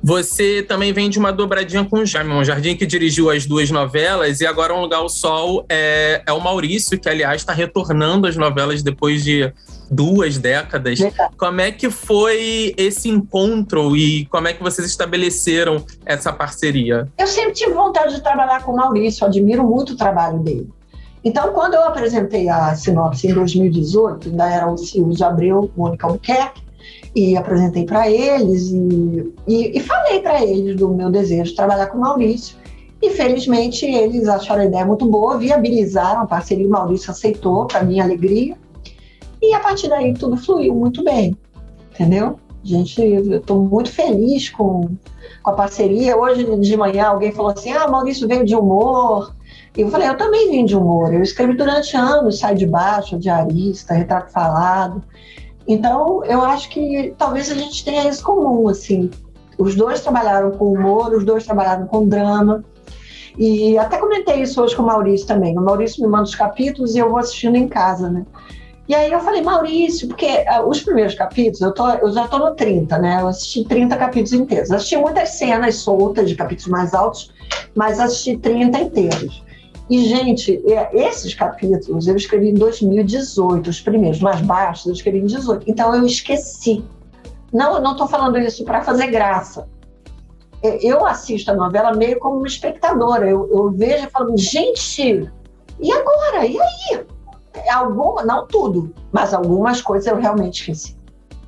[0.02, 4.40] Você também vem de uma dobradinha com o Jaime Jardim, que dirigiu as duas novelas,
[4.40, 8.36] e agora Um Lugar ao Sol é, é o Maurício, que, aliás, está retornando às
[8.36, 9.52] novelas depois de
[9.90, 11.00] duas décadas.
[11.36, 17.08] Como é que foi esse encontro e como é que vocês estabeleceram essa parceria?
[17.18, 20.68] Eu sempre tive vontade de trabalhar com o Maurício, admiro muito o trabalho dele.
[21.22, 26.06] Então, quando eu apresentei a sinopse em 2018, ainda era o Silvio de Abreu, Mônica
[26.06, 26.62] Albuquerque,
[27.14, 31.86] e apresentei para eles e, e, e falei para eles do meu desejo de trabalhar
[31.86, 32.56] com o Maurício.
[33.02, 37.82] E felizmente eles acharam a ideia muito boa, viabilizaram a parceria, o Maurício aceitou, para
[37.82, 38.56] minha alegria.
[39.40, 41.36] E a partir daí tudo fluiu muito bem,
[41.92, 42.38] entendeu?
[42.62, 44.90] Gente, eu estou muito feliz com,
[45.42, 46.14] com a parceria.
[46.14, 49.34] Hoje de manhã alguém falou assim: Ah, Maurício veio de humor.
[49.74, 51.14] E eu falei: Eu também vim de humor.
[51.14, 55.02] Eu escrevi durante anos Sai de Baixo, Diarista, Retrato Falado.
[55.70, 59.08] Então, eu acho que talvez a gente tenha isso comum, assim.
[59.56, 62.64] Os dois trabalharam com humor, os dois trabalharam com drama.
[63.38, 65.56] E até comentei isso hoje com o Maurício também.
[65.56, 68.26] O Maurício me manda os capítulos e eu vou assistindo em casa, né?
[68.88, 72.40] E aí eu falei, Maurício, porque uh, os primeiros capítulos, eu, tô, eu já estou
[72.40, 73.20] no 30, né?
[73.20, 74.72] Eu assisti 30 capítulos inteiros.
[74.72, 77.32] Assisti muitas cenas soltas de capítulos mais altos,
[77.76, 79.44] mas assisti 30 inteiros.
[79.90, 85.18] E, gente, é, esses capítulos eu escrevi em 2018, os primeiros mais baixos eu escrevi
[85.18, 85.64] em 18.
[85.68, 86.84] Então eu esqueci.
[87.52, 89.68] Não, não estou falando isso para fazer graça.
[90.62, 93.28] É, eu assisto a novela meio como uma espectadora.
[93.28, 95.28] Eu, eu vejo e falo, gente,
[95.80, 96.46] e agora?
[96.46, 97.04] E aí?
[97.68, 100.96] alguma, não tudo, mas algumas coisas eu realmente esqueci.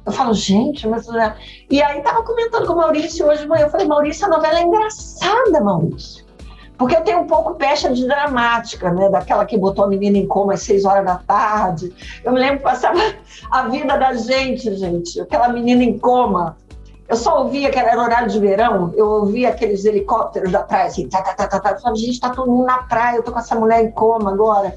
[0.05, 1.09] Eu falo, gente, mas.
[1.09, 1.37] É-
[1.71, 3.67] e aí tava comentando com o Maurício hoje de manhã.
[3.67, 6.22] Eu falei, Maurício, a novela é engraçada, Maurício.
[6.83, 9.09] Porque eu tenho um pouco pecha de dramática, né?
[9.09, 11.95] Daquela que botou a menina em coma às seis horas da tarde.
[12.25, 12.99] Eu me lembro que passava
[13.53, 15.21] a vida da gente, gente.
[15.21, 16.57] Aquela menina em coma.
[17.09, 21.09] Eu só ouvia que era horário de verão, eu ouvia aqueles helicópteros da praia, assim,
[21.09, 21.71] tá, tá, tá, tá, tá.
[21.71, 24.33] Eu falava, gente, tá todo mundo na praia, eu tô com essa mulher em coma
[24.33, 24.75] agora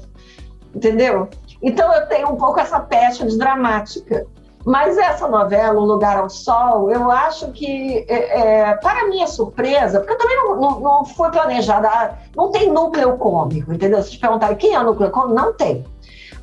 [0.76, 1.28] entendeu?
[1.62, 4.26] Então eu tenho um pouco essa pecha de dramática.
[4.66, 10.00] Mas essa novela, O Lugar ao Sol, eu acho que, é, é, para minha surpresa,
[10.00, 14.02] porque também não, não, não foi planejada, ah, não tem núcleo cômico, entendeu?
[14.02, 15.84] Se te perguntarem quem é o núcleo cômico, não tem.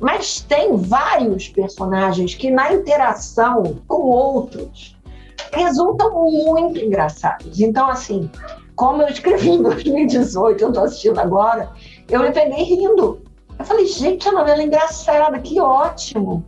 [0.00, 4.96] Mas tem vários personagens que, na interação com outros,
[5.52, 7.60] resultam muito engraçados.
[7.60, 8.30] Então, assim,
[8.74, 11.70] como eu escrevi em 2018, eu estou assistindo agora,
[12.08, 13.22] eu me peguei rindo
[13.58, 16.44] eu falei, gente, a novela é engraçada, que ótimo.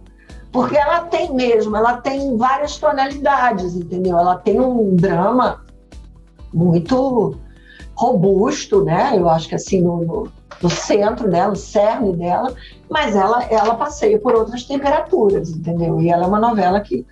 [0.57, 4.19] Porque ela tem mesmo, ela tem várias tonalidades, entendeu?
[4.19, 5.63] Ela tem um drama
[6.51, 7.37] muito
[7.95, 9.13] robusto, né?
[9.15, 12.55] Eu acho que assim, no, no, no centro dela, o cerne dela,
[12.89, 16.01] mas ela, ela passeia por outras temperaturas, entendeu?
[16.01, 17.05] E ela é uma novela que,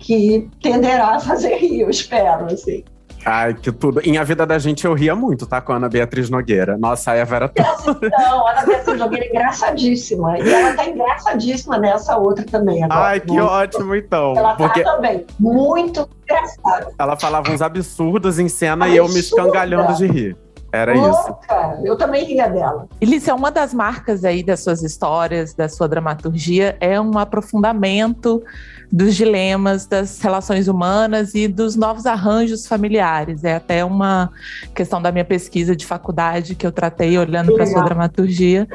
[0.00, 2.82] que tenderá a fazer rir, eu espero, assim.
[3.24, 4.00] Ai, que tudo.
[4.04, 5.60] Em A Vida da Gente eu ria muito, tá?
[5.60, 6.76] Com a Ana Beatriz Nogueira.
[6.76, 8.00] Nossa, a Eva era tudo.
[8.10, 10.38] Não, a Ana Beatriz Nogueira é engraçadíssima.
[10.38, 12.82] E ela tá engraçadíssima nessa outra também.
[12.82, 13.00] Agora.
[13.00, 13.44] Ai, que muito.
[13.44, 14.34] ótimo, então.
[14.36, 14.82] Ela tá porque...
[14.82, 15.26] tá também.
[15.40, 16.92] Muito engraçada.
[16.98, 18.94] Ela falava uns absurdos em cena Absurda.
[18.94, 20.36] e eu me escangalhando de rir.
[20.74, 21.20] Era Louca.
[21.20, 21.86] isso.
[21.86, 22.88] Eu também ria dela.
[23.00, 28.42] Elícia, uma das marcas aí das suas histórias, da sua dramaturgia, é um aprofundamento
[28.90, 33.44] dos dilemas das relações humanas e dos novos arranjos familiares.
[33.44, 34.30] É até uma
[34.74, 38.68] questão da minha pesquisa de faculdade que eu tratei olhando para sua dramaturgia.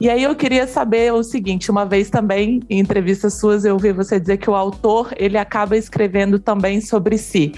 [0.00, 3.92] E aí eu queria saber o seguinte, uma vez também em entrevistas suas eu ouvi
[3.92, 7.52] você dizer que o autor, ele acaba escrevendo também sobre si.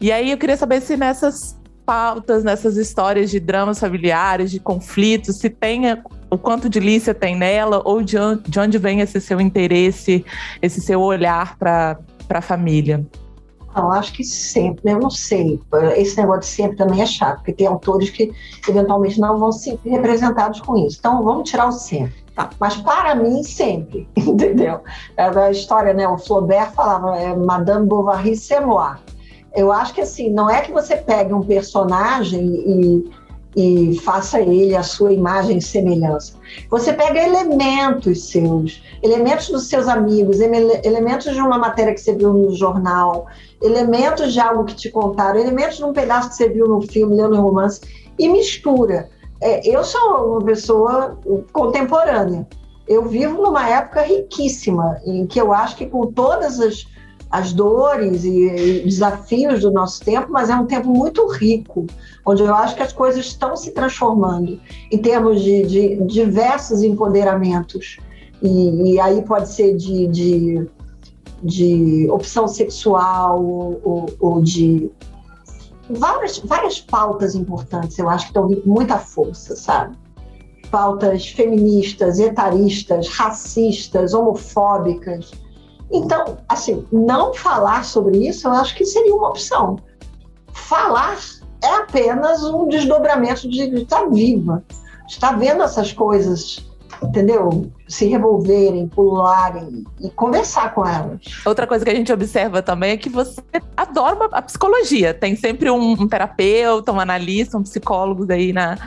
[0.00, 5.36] E aí eu queria saber se nessas pautas, nessas histórias de dramas familiares, de conflitos,
[5.36, 5.90] se tem
[6.30, 10.24] o quanto de Lícia tem nela, ou de onde, de onde vem esse seu interesse,
[10.62, 13.04] esse seu olhar para a família?
[13.76, 15.60] Eu acho que sempre, eu não sei.
[15.96, 18.32] Esse negócio de sempre também é chato, porque tem autores que
[18.68, 20.96] eventualmente não vão ser representados com isso.
[20.98, 22.20] Então vamos tirar o sempre.
[22.34, 22.50] Tá.
[22.58, 24.80] Mas para mim, sempre, entendeu?
[25.16, 26.06] É a história, né?
[26.08, 28.96] O Flaubert falava, é Madame Bovary c'est moi.
[29.54, 33.10] Eu acho que assim, não é que você pegue um personagem e
[33.56, 36.34] e faça ele a sua imagem e semelhança.
[36.70, 42.32] Você pega elementos seus, elementos dos seus amigos, elementos de uma matéria que você viu
[42.32, 43.26] no jornal,
[43.60, 47.16] elementos de algo que te contaram, elementos de um pedaço que você viu no filme,
[47.16, 47.80] leu no romance,
[48.18, 49.08] e mistura.
[49.40, 51.18] É, eu sou uma pessoa
[51.52, 52.46] contemporânea.
[52.86, 56.86] Eu vivo numa época riquíssima, em que eu acho que com todas as,
[57.30, 61.86] as dores e, desafios do nosso tempo, mas é um tempo muito rico,
[62.26, 67.98] onde eu acho que as coisas estão se transformando em termos de, de diversos empoderamentos.
[68.42, 70.68] E, e, aí pode ser de, de,
[71.42, 74.90] de opção sexual ou, ou, de
[75.88, 79.96] várias, várias pautas importantes, eu acho que estão com muita força, sabe?
[80.70, 85.30] Pautas feministas, etaristas, racistas, homofóbicas.
[85.92, 89.76] Então, assim, não falar sobre isso, eu acho que seria uma opção.
[90.52, 91.18] Falar
[91.62, 94.62] é apenas um desdobramento de estar viva,
[95.08, 96.64] estar vendo essas coisas,
[97.02, 97.70] entendeu?
[97.88, 101.20] Se revolverem, pularem e conversar com elas.
[101.44, 103.42] Outra coisa que a gente observa também é que você
[103.76, 105.12] adora a psicologia.
[105.12, 108.78] Tem sempre um, um terapeuta, um analista, um psicólogo aí na,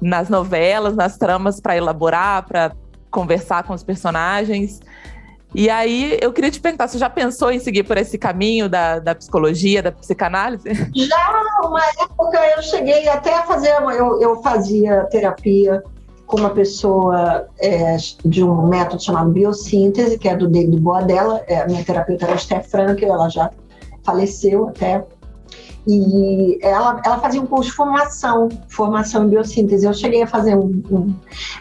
[0.00, 2.72] nas novelas, nas tramas para elaborar, para
[3.10, 4.80] conversar com os personagens.
[5.54, 8.98] E aí, eu queria te perguntar, você já pensou em seguir por esse caminho da,
[8.98, 10.68] da psicologia, da psicanálise?
[10.94, 15.82] Já, uma época eu cheguei até a fazer, eu, eu fazia terapia
[16.26, 21.60] com uma pessoa é, de um método chamado biossíntese, que é do David Boadella, é,
[21.60, 23.50] a minha terapeuta era a Steph Frankel, ela já
[24.04, 25.04] faleceu até,
[25.86, 29.86] e ela, ela fazia um curso de formação, formação em biossíntese.
[29.86, 31.14] Eu cheguei a fazer um, um.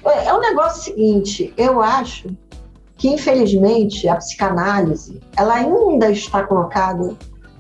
[0.04, 2.28] É o um negócio seguinte, eu acho
[3.06, 7.16] que infelizmente a psicanálise ela ainda está colocada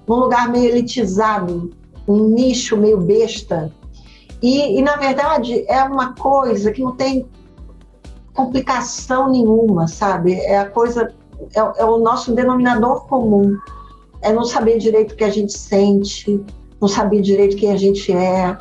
[0.08, 1.69] num lugar meio elitizado,
[2.08, 3.71] um nicho meio besta.
[4.41, 7.27] E, e na verdade é uma coisa que não tem
[8.34, 10.34] complicação nenhuma, sabe?
[10.34, 11.13] É a coisa,
[11.55, 13.55] é, é o nosso denominador comum.
[14.21, 16.43] É não saber direito o que a gente sente,
[16.81, 18.58] não saber direito quem a gente é.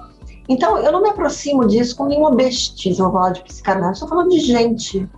[0.51, 4.29] Então, eu não me aproximo disso com nenhuma bestice, vou falar de psicanálise, estou falando
[4.29, 5.09] de gente.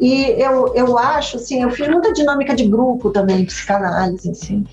[0.00, 4.64] E eu, eu acho, assim, eu fiz muita dinâmica de grupo também, psicanálise, assim,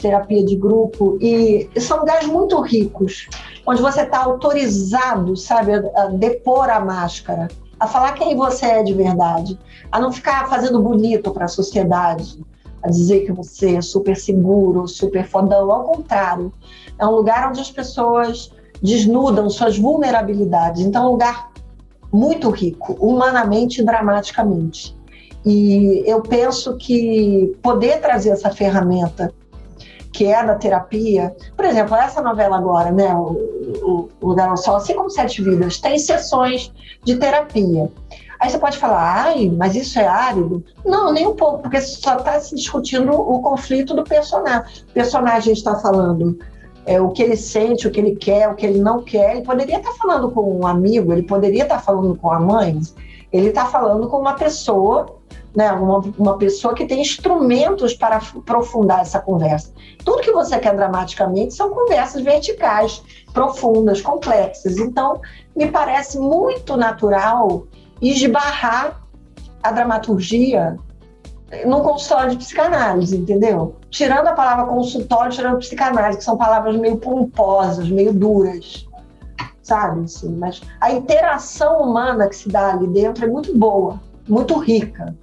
[0.00, 3.28] terapia de grupo, e são lugares muito ricos,
[3.66, 8.94] onde você está autorizado, sabe, a, depor a máscara, a falar quem você é de
[8.94, 9.58] verdade,
[9.92, 12.38] a não ficar fazendo bonito para a sociedade,
[12.82, 16.52] a dizer que você é super seguro, super fodão, ao contrário.
[16.98, 18.50] É um lugar onde as pessoas
[18.82, 20.82] desnudam suas vulnerabilidades.
[20.82, 21.50] Então, é um lugar
[22.14, 24.96] muito rico, humanamente e dramaticamente.
[25.44, 29.34] E eu penso que poder trazer essa ferramenta
[30.12, 34.76] que é da terapia, por exemplo, essa novela agora, né, o, o Lugar ao Sol,
[34.76, 36.72] assim como Sete Vidas, tem sessões
[37.02, 37.90] de terapia.
[38.38, 40.64] Aí você pode falar, ai, mas isso é árido?
[40.84, 44.84] Não, nem um pouco, porque só está se discutindo o conflito do personagem.
[44.88, 46.38] O personagem está falando
[46.86, 49.32] é, o que ele sente, o que ele quer, o que ele não quer.
[49.32, 52.80] Ele poderia estar falando com um amigo, ele poderia estar falando com a mãe,
[53.32, 55.16] ele está falando com uma pessoa,
[55.54, 59.72] né, uma, uma pessoa que tem instrumentos para aprofundar essa conversa.
[60.04, 64.76] Tudo que você quer dramaticamente são conversas verticais, profundas, complexas.
[64.76, 65.20] Então,
[65.56, 67.66] me parece muito natural
[68.00, 69.00] esbarrar
[69.62, 70.76] a dramaturgia
[71.64, 73.76] num consultório de psicanálise, entendeu?
[73.90, 78.86] Tirando a palavra consultório, tirando psicanálise, que são palavras meio pomposas, meio duras,
[79.62, 80.04] sabe?
[80.04, 85.14] Assim, mas a interação humana que se dá ali dentro é muito boa, muito rica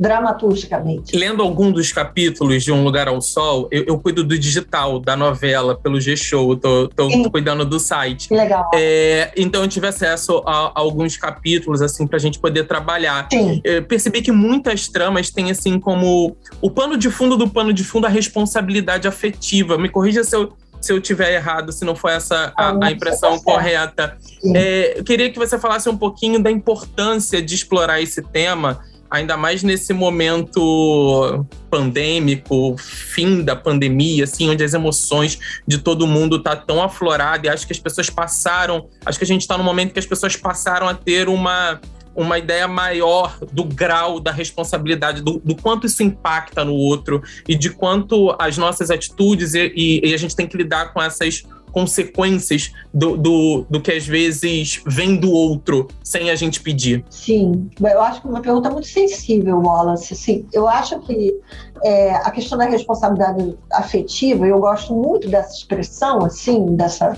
[0.00, 1.14] dramaturgicamente.
[1.14, 5.14] Lendo algum dos capítulos de Um Lugar ao Sol, eu, eu cuido do digital, da
[5.14, 8.32] novela, pelo G-Show, tô, tô cuidando do site.
[8.32, 8.70] Legal.
[8.74, 13.28] É, então eu tive acesso a, a, alguns capítulos, assim, pra gente poder trabalhar.
[13.30, 13.60] Sim.
[13.62, 17.84] Eu percebi que muitas tramas têm, assim, como o pano de fundo do pano de
[17.84, 19.76] fundo a responsabilidade afetiva.
[19.76, 23.36] Me corrija se eu se eu tiver errado, se não foi essa a, a impressão
[23.36, 24.16] tá correta.
[24.54, 28.80] É, eu queria que você falasse um pouquinho da importância de explorar esse tema
[29.10, 36.42] ainda mais nesse momento pandêmico, fim da pandemia, assim, onde as emoções de todo mundo
[36.42, 39.64] tá tão aflorada e acho que as pessoas passaram, acho que a gente está no
[39.64, 41.80] momento que as pessoas passaram a ter uma
[42.14, 47.54] uma ideia maior do grau da responsabilidade, do, do, quanto isso impacta no outro e
[47.54, 51.44] de quanto as nossas atitudes e, e, e a gente tem que lidar com essas
[51.70, 57.04] consequências do, do, do, que às vezes vem do outro sem a gente pedir?
[57.10, 60.14] Sim, eu acho que é uma pergunta muito sensível, Wallace.
[60.14, 61.34] Assim, eu acho que
[61.84, 67.16] é, a questão da responsabilidade afetiva, eu gosto muito dessa expressão, assim, dessa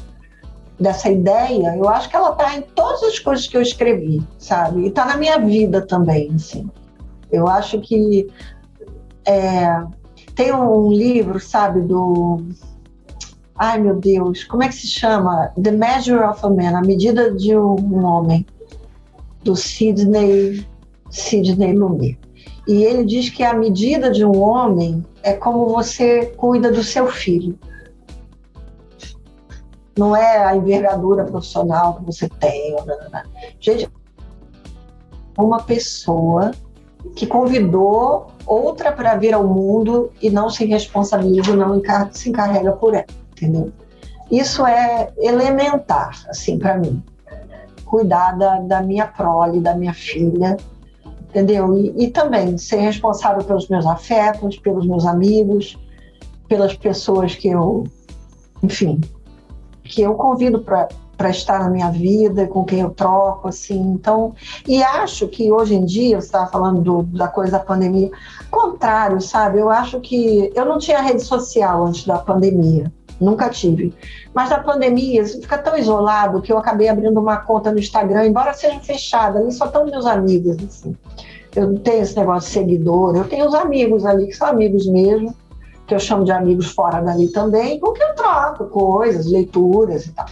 [0.81, 4.83] dessa ideia, eu acho que ela está em todas as coisas que eu escrevi, sabe?
[4.83, 6.68] E está na minha vida também, assim.
[7.31, 8.27] Eu acho que
[9.24, 9.81] é,
[10.35, 12.43] tem um livro, sabe, do.
[13.65, 15.53] Ai, meu Deus, como é que se chama?
[15.63, 18.45] The Measure of a Man, a medida de um homem,
[19.45, 20.67] do Sidney,
[21.11, 22.19] Sidney Lumet.
[22.67, 27.07] E ele diz que a medida de um homem é como você cuida do seu
[27.07, 27.57] filho.
[29.97, 32.73] Não é a envergadura profissional que você tem.
[32.73, 33.23] Não, não, não.
[33.61, 33.89] Gente,
[35.39, 36.51] uma pessoa
[37.15, 42.95] que convidou outra para vir ao mundo e não se responsabiliza, não se encarrega por
[42.95, 43.72] ela, entendeu?
[44.30, 47.03] Isso é elementar, assim, para mim.
[47.84, 50.57] Cuidar da, da, minha prole, da minha filha,
[51.28, 51.76] entendeu?
[51.76, 55.76] E, e também ser responsável pelos meus afetos, pelos meus amigos,
[56.49, 57.84] pelas pessoas que eu,
[58.62, 59.01] enfim,
[59.84, 60.88] que eu convido para
[61.22, 63.78] para estar na minha vida, com quem eu troco, assim.
[63.78, 64.34] Então,
[64.66, 68.11] e acho que hoje em dia, você estava falando do, da coisa da pandemia,
[68.51, 69.61] contrário, sabe?
[69.61, 73.95] Eu acho que eu não tinha rede social antes da pandemia, nunca tive.
[74.35, 78.27] Mas na pandemia, você fica tão isolado que eu acabei abrindo uma conta no Instagram,
[78.27, 80.97] embora seja fechada, ali só estão meus amigos, assim.
[81.55, 84.87] Eu não tenho esse negócio de seguidor, eu tenho os amigos ali, que são amigos
[84.87, 85.35] mesmo,
[85.87, 90.13] que eu chamo de amigos fora dali também, com que eu troco coisas, leituras e
[90.13, 90.27] tal.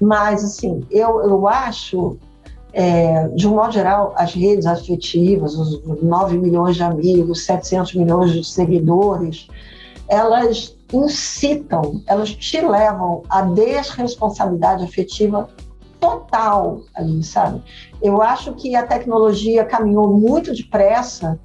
[0.00, 2.16] Mas, assim, eu, eu acho,
[2.72, 8.32] é, de um modo geral, as redes afetivas, os 9 milhões de amigos, 700 milhões
[8.32, 9.46] de seguidores,
[10.08, 15.48] elas incitam, elas te levam à desresponsabilidade afetiva
[16.00, 17.62] total ali, sabe?
[18.02, 21.38] Eu acho que a tecnologia caminhou muito depressa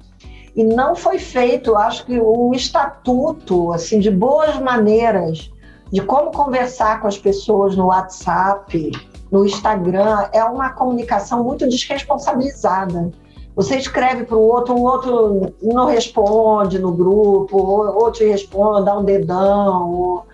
[0.54, 5.52] e não foi feito, acho que um estatuto assim de boas maneiras
[5.92, 8.90] de como conversar com as pessoas no WhatsApp,
[9.30, 13.12] no Instagram, é uma comunicação muito desresponsabilizada.
[13.56, 18.98] Você escreve para o outro, o outro não responde no grupo, ou, te responde, dá
[18.98, 19.90] um dedão.
[19.90, 20.26] Ou...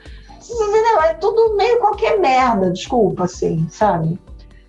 [1.05, 4.19] É tudo meio qualquer merda, desculpa, assim, sabe?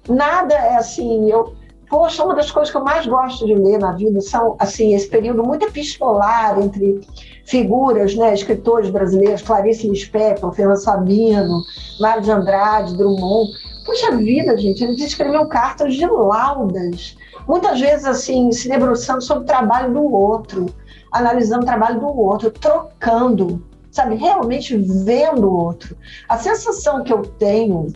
[0.07, 1.31] Nada é assim.
[1.31, 1.55] Eu,
[1.89, 5.07] poxa, uma das coisas que eu mais gosto de ler na vida são, assim, esse
[5.07, 7.01] período muito epistolar entre
[7.45, 11.63] figuras, né, escritores brasileiros, Clarice Lispector, Fernando Sabino,
[11.99, 13.51] Mário de Andrade, Drummond.
[13.83, 19.47] Puxa vida, gente, eles escreviam cartas de laudas, muitas vezes assim, se debruçando sobre o
[19.47, 20.65] trabalho do outro,
[21.11, 25.95] analisando o trabalho do outro, trocando, sabe, realmente vendo o outro.
[26.27, 27.87] A sensação que eu tenho,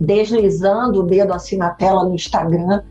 [0.00, 2.82] deslizando o dedo assim na tela no Instagram,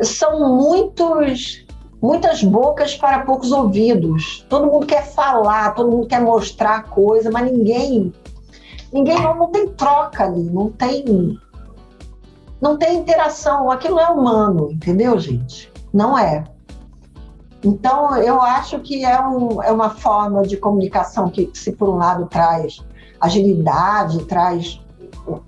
[0.00, 1.66] são muitos
[2.00, 4.44] muitas bocas para poucos ouvidos.
[4.48, 8.12] Todo mundo quer falar, todo mundo quer mostrar coisa, mas ninguém
[8.92, 11.38] ninguém não, não tem troca ali, não tem
[12.62, 15.70] não tem interação, aquilo é humano, entendeu, gente?
[15.92, 16.44] Não é.
[17.64, 21.96] Então, eu acho que é, um, é uma forma de comunicação que, se por um
[21.96, 22.78] lado traz
[23.20, 24.80] agilidade, traz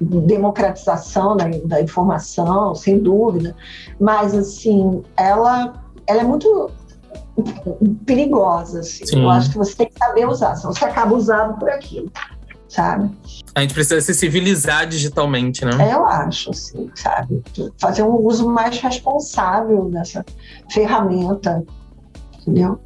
[0.00, 3.56] democratização da, da informação, sem dúvida,
[3.98, 5.72] mas assim, ela
[6.06, 6.70] ela é muito
[8.06, 8.80] perigosa.
[8.80, 9.04] Assim.
[9.12, 12.10] Eu acho que você tem que saber usar, senão você acaba usando por aquilo,
[12.74, 13.08] sabe?
[13.54, 15.90] A gente precisa se civilizar digitalmente, né?
[15.90, 17.40] É, eu acho, assim, sabe?
[17.78, 20.24] Fazer um uso mais responsável dessa
[20.72, 21.64] ferramenta,
[22.40, 22.80] entendeu?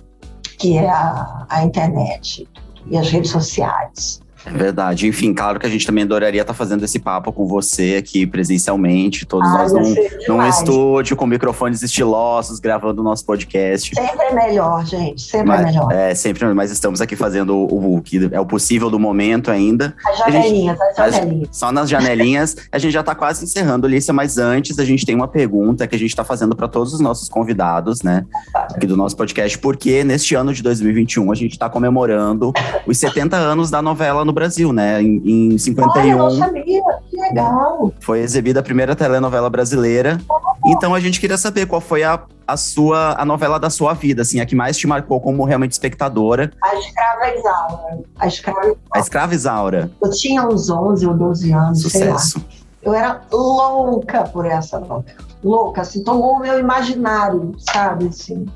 [0.59, 2.47] Que é a, a internet
[2.86, 4.20] e as redes sociais.
[4.53, 5.07] É verdade.
[5.07, 9.26] Enfim, claro que a gente também adoraria estar fazendo esse papo com você aqui presencialmente,
[9.26, 9.94] todos ah, nós num,
[10.28, 13.94] num estúdio com microfones estilosos, gravando o nosso podcast.
[13.94, 15.22] Sempre é melhor, gente.
[15.22, 15.92] Sempre é mas, é melhor.
[15.92, 19.94] É, sempre, mas estamos aqui fazendo o, o que é o possível do momento ainda.
[20.07, 21.49] As janelinhas, gente, as janelinhas.
[21.53, 22.57] Só nas janelinhas.
[22.72, 25.94] a gente já está quase encerrando, Lícia, mas antes a gente tem uma pergunta que
[25.94, 28.24] a gente está fazendo para todos os nossos convidados, né?
[28.55, 32.53] Aqui do nosso podcast, porque neste ano de 2021 a gente está comemorando
[32.86, 35.03] os 70 anos da novela no Brasil, né?
[35.03, 36.01] Em, em 51.
[36.01, 37.93] Olha, eu não sabia, que legal.
[38.01, 40.18] Foi exibida a primeira telenovela brasileira.
[40.66, 44.22] Então a gente queria saber qual foi a, a sua a novela da sua vida,
[44.22, 46.53] assim, a que mais te marcou como realmente espectadora.
[46.62, 47.99] A Escrava Isaura.
[48.18, 48.78] A Escrava Isaura.
[48.93, 49.91] A Escrava Isaura.
[50.03, 52.45] Eu tinha uns 11 ou 12 anos, Sucesso.
[52.82, 55.05] Eu era louca por essa novela.
[55.43, 58.47] Louca, assim, tomou o meu imaginário, sabe, assim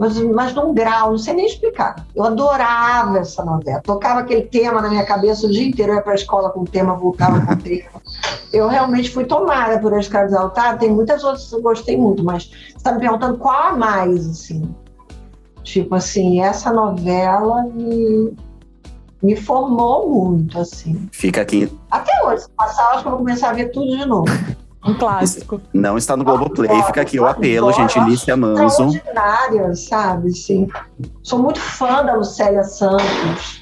[0.00, 2.06] mas, mas num grau, não sei nem explicar.
[2.16, 3.82] Eu adorava essa novela.
[3.82, 5.92] Tocava aquele tema na minha cabeça o dia inteiro.
[5.92, 7.90] Eu ia para a escola com o tema, voltava com o tema.
[8.50, 10.78] Eu realmente fui tomada por caras Altar.
[10.78, 14.26] Tem muitas outras que eu gostei muito, mas você está me perguntando qual a mais,
[14.26, 14.74] assim.
[15.64, 18.34] Tipo assim, essa novela me,
[19.22, 21.10] me formou muito, assim.
[21.12, 21.70] Fica aqui.
[21.90, 24.32] Até hoje, se passar, acho que eu vou começar a ver tudo de novo.
[24.86, 25.60] Um clássico.
[25.74, 28.00] Não está no Globoplay, fica aqui o apelo, Adoro, gente.
[28.08, 28.84] Lícia Manso.
[28.86, 30.32] Extraordinária, sabe?
[30.32, 30.68] Sim.
[31.22, 33.60] Sou muito fã da Lucélia Santos.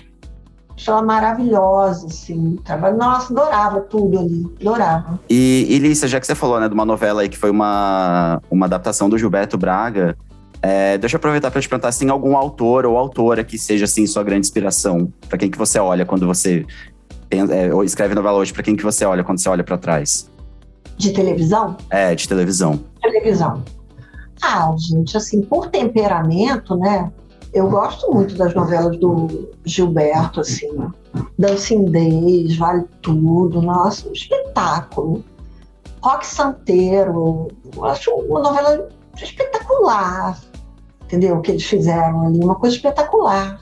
[0.76, 2.56] Acho ela maravilhosa, assim.
[2.64, 4.46] Trabalho- Nossa, adorava tudo ali.
[4.60, 5.18] Adorava.
[5.28, 8.40] E, e Lícia, já que você falou, né, de uma novela aí que foi uma,
[8.48, 10.16] uma adaptação do Gilberto Braga,
[10.62, 13.86] é, deixa eu aproveitar para te perguntar se tem algum autor ou autora que seja,
[13.86, 15.12] assim, sua grande inspiração.
[15.28, 16.64] Para quem que você olha quando você
[17.28, 20.30] é, escreve novela hoje, para quem que você olha quando você olha para trás?
[20.98, 21.76] De televisão?
[21.90, 22.80] É, de televisão.
[23.00, 23.62] televisão.
[24.42, 27.10] Ah, gente, assim, por temperamento, né?
[27.52, 30.68] Eu gosto muito das novelas do Gilberto, assim.
[31.38, 35.24] Dancindez, Vale Tudo, nossa, um espetáculo.
[36.02, 40.38] Rock Santeiro, eu acho uma novela espetacular,
[41.04, 41.36] entendeu?
[41.36, 43.60] O que eles fizeram ali, uma coisa espetacular.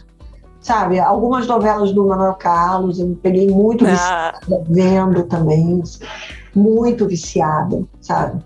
[0.61, 4.35] Sabe, algumas novelas do Manuel Carlos, eu me peguei muito Ah.
[4.69, 6.01] vendo também, assim,
[6.57, 8.43] muito viciada, sabe?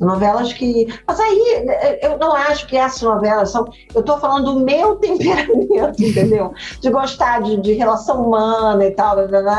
[0.00, 0.88] Novelas que.
[1.06, 1.66] Mas aí,
[2.00, 3.68] eu não acho que essas novelas são.
[3.94, 6.54] Eu estou falando do meu temperamento, entendeu?
[6.80, 9.16] De gostar de, de relação humana e tal,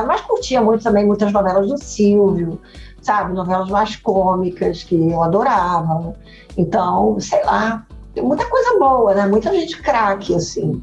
[0.08, 2.60] mas curtia muito também muitas novelas do Silvio,
[3.04, 3.34] sabe?
[3.34, 6.16] Novelas mais cômicas que eu adorava.
[6.58, 7.86] Então, sei lá,
[8.18, 9.28] muita coisa boa, né?
[9.28, 10.82] Muita gente craque, assim,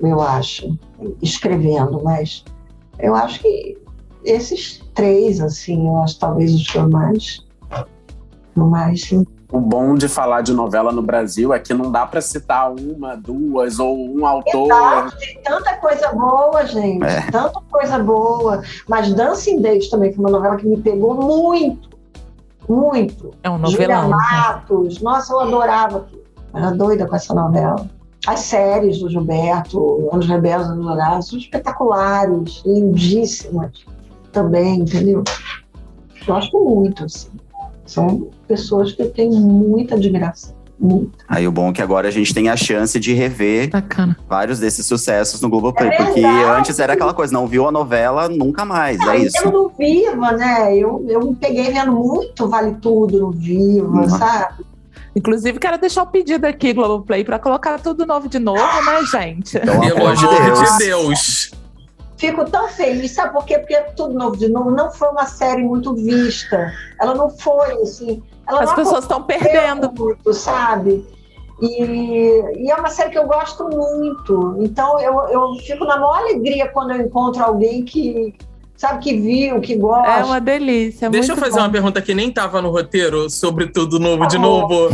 [0.00, 0.78] eu acho,
[1.20, 2.42] escrevendo, mas
[2.98, 3.78] eu acho que
[4.24, 7.44] esses três, assim, eu acho talvez os que eu mais.
[8.56, 9.26] o mais sim.
[9.50, 13.14] O bom de falar de novela no Brasil é que não dá pra citar uma,
[13.14, 14.64] duas ou um autor.
[14.64, 17.04] Exato, tem tanta coisa boa, gente.
[17.04, 17.30] É.
[17.30, 18.62] Tanta coisa boa.
[18.88, 21.90] Mas Dancing Days também foi uma novela que me pegou muito.
[22.66, 23.30] Muito.
[23.42, 24.08] É um Julia novelão.
[24.08, 25.02] Matos.
[25.02, 26.22] Nossa, eu adorava aquilo.
[26.54, 27.86] Era doida com essa novela.
[28.26, 33.84] As séries do Gilberto, Anos Rebeldes, Anos Dourados, são espetaculares, lindíssimas
[34.32, 35.22] também, entendeu?
[36.26, 37.28] Gosto muito, assim.
[37.86, 40.54] São pessoas que eu tenho muita admiração.
[40.78, 41.12] Muita.
[41.28, 44.16] Aí o bom é que agora a gente tem a chance de rever Bacana.
[44.28, 45.90] vários desses sucessos no Globoplay.
[45.90, 48.98] É porque antes era aquela coisa, não viu a novela, nunca mais.
[49.00, 49.38] É Aí isso.
[49.44, 50.76] Eu no Viva, né?
[50.76, 54.08] Eu, eu me peguei vendo muito Vale Tudo no Viva, Uhum.
[54.08, 54.64] sabe?
[55.14, 59.60] Inclusive, quero deixar o pedido aqui, Globoplay, pra colocar tudo novo de novo, né, gente?
[59.60, 60.26] Pelo amor de
[60.78, 61.50] Deus.
[62.22, 63.58] Fico tão feliz, sabe por quê?
[63.58, 66.72] Porque Tudo Novo de Novo não foi uma série muito vista.
[67.00, 68.22] Ela não foi, assim.
[68.46, 69.90] Ela As pessoas estão perdendo.
[69.92, 71.04] Muito, sabe?
[71.60, 71.82] E,
[72.64, 74.56] e é uma série que eu gosto muito.
[74.60, 78.32] Então eu, eu fico na maior alegria quando eu encontro alguém que,
[78.82, 80.10] sabe, que viu, que gosta.
[80.10, 81.08] É uma delícia.
[81.08, 81.60] Deixa eu fazer bom.
[81.60, 84.88] uma pergunta que nem tava no roteiro sobre tudo novo de novo.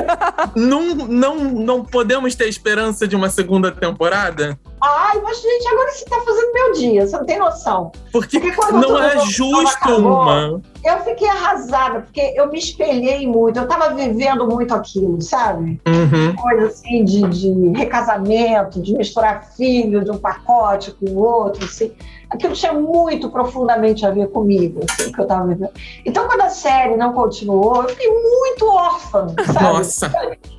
[0.56, 4.58] não, não, não podemos ter esperança de uma segunda temporada?
[4.82, 7.92] Ai, mas gente, agora você tá fazendo meu dia, você não tem noção.
[8.10, 10.62] Porque, Porque não é justo acabou, uma.
[10.84, 15.80] Eu fiquei arrasada, porque eu me espelhei muito, eu tava vivendo muito aquilo, sabe?
[15.86, 16.34] Uhum.
[16.36, 21.92] Coisa assim de, de recasamento, de misturar filho de um pacote com o outro, assim.
[22.36, 25.70] Aquilo tinha muito profundamente a ver comigo, assim, que eu tava vivendo.
[26.04, 29.62] Então, quando a série não continuou, eu fiquei muito órfã, sabe?
[29.64, 30.12] Nossa,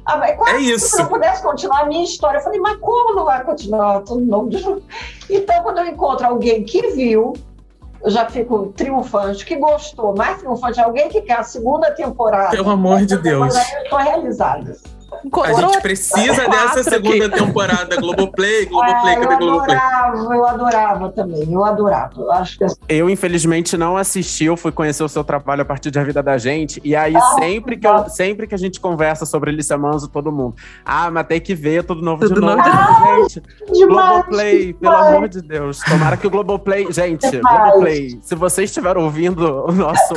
[0.03, 0.87] Ah, quase é isso.
[0.95, 4.01] Se eu pudesse continuar a minha história, eu falei, mas como não vai continuar?
[5.29, 7.33] Então, quando eu encontro alguém que viu,
[8.03, 12.49] eu já fico triunfante, que gostou, mais triunfante, alguém que quer a segunda temporada.
[12.49, 13.55] Pelo amor de Deus.
[13.55, 14.75] Eu tô realizada.
[15.43, 17.37] A gente precisa quatro dessa segunda aqui.
[17.37, 17.95] temporada.
[17.97, 19.77] Globoplay, Globoplay, Ah, cadê eu Globoplay?
[19.77, 22.11] adorava, eu adorava também, eu adorava.
[22.17, 25.65] Eu acho que assim, Eu, infelizmente, não assisti, eu fui conhecer o seu trabalho a
[25.65, 26.79] partir de A Vida da Gente.
[26.83, 30.31] E aí, Ah, sempre, que eu, sempre que a gente conversa sobre Alicia Manso, todo
[30.31, 30.55] mundo.
[30.85, 32.57] Ah, mas tem que ver tudo novo Tudo de novo.
[32.57, 32.69] novo
[33.29, 33.41] gente,
[33.73, 35.15] demais, Globoplay, pelo demais.
[35.15, 35.79] amor de Deus.
[35.79, 36.91] Tomara que o Globoplay.
[36.91, 37.57] Gente, Demais.
[37.63, 40.13] Globoplay, se vocês estiveram ouvindo o nosso,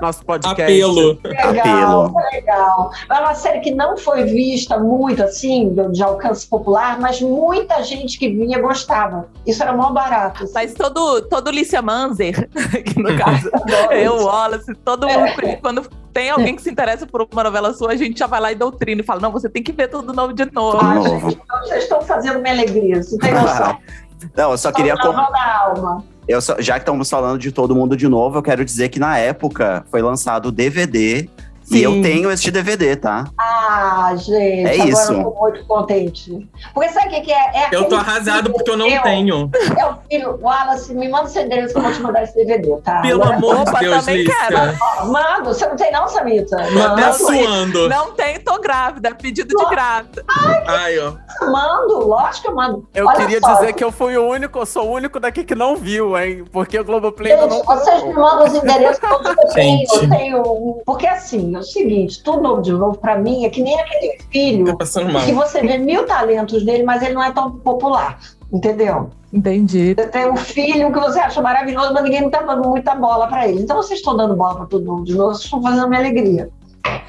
[0.00, 0.62] nosso podcast.
[0.62, 1.18] Apelo.
[1.24, 2.14] legal, Apelo.
[2.32, 2.90] legal.
[3.10, 8.18] É uma série que não foi vista muito assim, de- alcance popular, mas muita gente
[8.18, 9.28] que vinha gostava.
[9.46, 10.44] Isso era mó barato.
[10.44, 10.52] assim.
[10.54, 12.48] Mas todo, todo Lícia Manzer,
[12.84, 13.48] que no caso,
[13.92, 14.26] eu, isso.
[14.26, 15.30] Wallace, todo mundo,
[15.62, 15.82] quando
[16.12, 18.54] tem alguém que se interessa por uma novela sua, a gente já vai lá e
[18.54, 20.82] doutrina e fala: não, você tem que ver tudo novo de novo.
[20.82, 21.30] Novo.
[21.30, 23.78] gente, então vocês estão fazendo minha alegria, você tem noção.
[24.34, 24.96] Não, eu só queria.
[24.96, 26.02] Com- alma.
[26.26, 28.98] Eu só- já que estamos falando de todo mundo de novo, eu quero dizer que
[28.98, 31.28] na época foi lançado o DVD.
[31.64, 31.76] Sim.
[31.78, 33.24] E eu tenho este DVD, tá?
[33.38, 35.12] Ah, gente, É agora isso.
[35.12, 36.48] eu tô muito contente.
[36.74, 37.50] Porque sabe o que, que é?
[37.54, 39.02] é Eu tô arrasado porque eu não meu.
[39.02, 39.50] tenho.
[39.78, 42.76] É o filho, Wallace, me manda seu endereço que eu vou te mandar esse DVD,
[42.82, 43.00] tá?
[43.00, 44.34] Pelo Agora- amor de Deus, também Lícia.
[44.48, 44.56] quero.
[45.00, 46.56] Ó, Mando, você não tem não, Samita?
[46.70, 47.88] Mando, suando.
[47.88, 49.08] Não tem, tô grávida.
[49.08, 50.22] é Pedido de grávida.
[50.66, 51.12] Ai, ó.
[51.50, 52.86] mando, lógico que eu mando.
[52.94, 55.44] Eu Olha queria só, dizer que eu fui o único, eu sou o único daqui
[55.44, 56.44] que não viu, hein?
[56.52, 57.62] Porque o Globoplay Gente, não.
[57.64, 59.18] vocês me mandam os endereços que eu
[59.54, 59.78] tenho.
[59.78, 59.94] Gente.
[59.94, 60.82] Eu tenho.
[60.84, 64.18] Porque assim, é o seguinte, tudo novo de novo pra mim é que nem aquele
[64.30, 64.76] filho
[65.12, 65.24] mal.
[65.24, 68.18] que você vê mil talentos nele, mas ele não é tão popular.
[68.52, 69.10] Entendeu?
[69.32, 69.94] Entendi.
[69.94, 73.26] Você tem um filho que você acha maravilhoso, mas ninguém não tá dando muita bola
[73.26, 73.62] pra ele.
[73.62, 76.00] Então vocês estão dando bola pra todo mundo de novo, vocês estão fazendo a minha
[76.00, 76.48] alegria.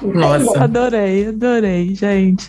[0.02, 0.64] Nossa.
[0.64, 2.48] Adorei, adorei, gente.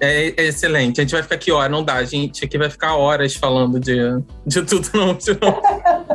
[0.00, 1.00] É, é excelente.
[1.00, 1.68] A gente vai ficar aqui, ó.
[1.68, 1.94] Não dá.
[1.94, 3.96] A gente aqui vai ficar horas falando de,
[4.46, 5.60] de tudo não, de novo.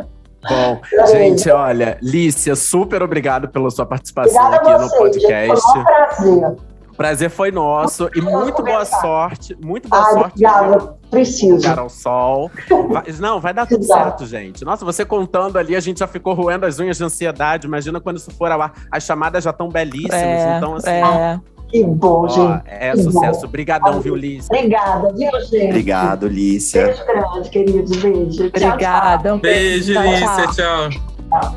[0.47, 0.81] Bom,
[1.11, 5.21] gente, olha, Lícia, super obrigado pela sua participação Obrigada aqui a no vocês, gente.
[5.21, 5.71] podcast.
[5.71, 6.73] Foi um prazer.
[6.91, 10.45] O prazer foi nosso e muito boa sorte, muito boa Ai, sorte.
[10.45, 10.95] obrigada.
[11.09, 11.55] Preciso.
[11.55, 12.51] Lugar ao sol.
[12.89, 14.63] Vai- não, vai dar tudo certo, gente.
[14.63, 17.65] Nossa, você contando ali, a gente já ficou roendo as unhas de ansiedade.
[17.65, 18.73] Imagina quando isso for ao ar.
[18.91, 20.13] As chamadas já estão belíssimas.
[20.13, 21.39] É, então, assim, é.
[21.73, 22.63] Que bom, ó, gente.
[22.67, 23.41] é Que sucesso.
[23.41, 23.47] bom.
[23.47, 24.55] Obrigadão, viu, Lícia?
[24.55, 25.65] Obrigada, viu, gente?
[25.69, 26.85] Obrigado, Lícia.
[26.85, 27.97] Beijo grande, queridos.
[27.97, 28.51] Beijo.
[28.51, 29.33] Tchau, Obrigada.
[29.33, 30.47] Um Beijo, Tchau, Lícia.
[30.53, 30.89] tchau.
[30.91, 31.55] Tchau.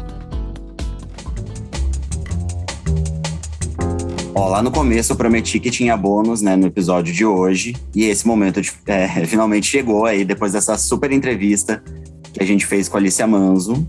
[4.35, 7.77] Ó, lá no começo eu prometi que tinha bônus, né, no episódio de hoje.
[7.95, 11.83] E esse momento é, finalmente chegou aí, depois dessa super entrevista
[12.33, 13.87] que a gente fez com a Alicia Manzo.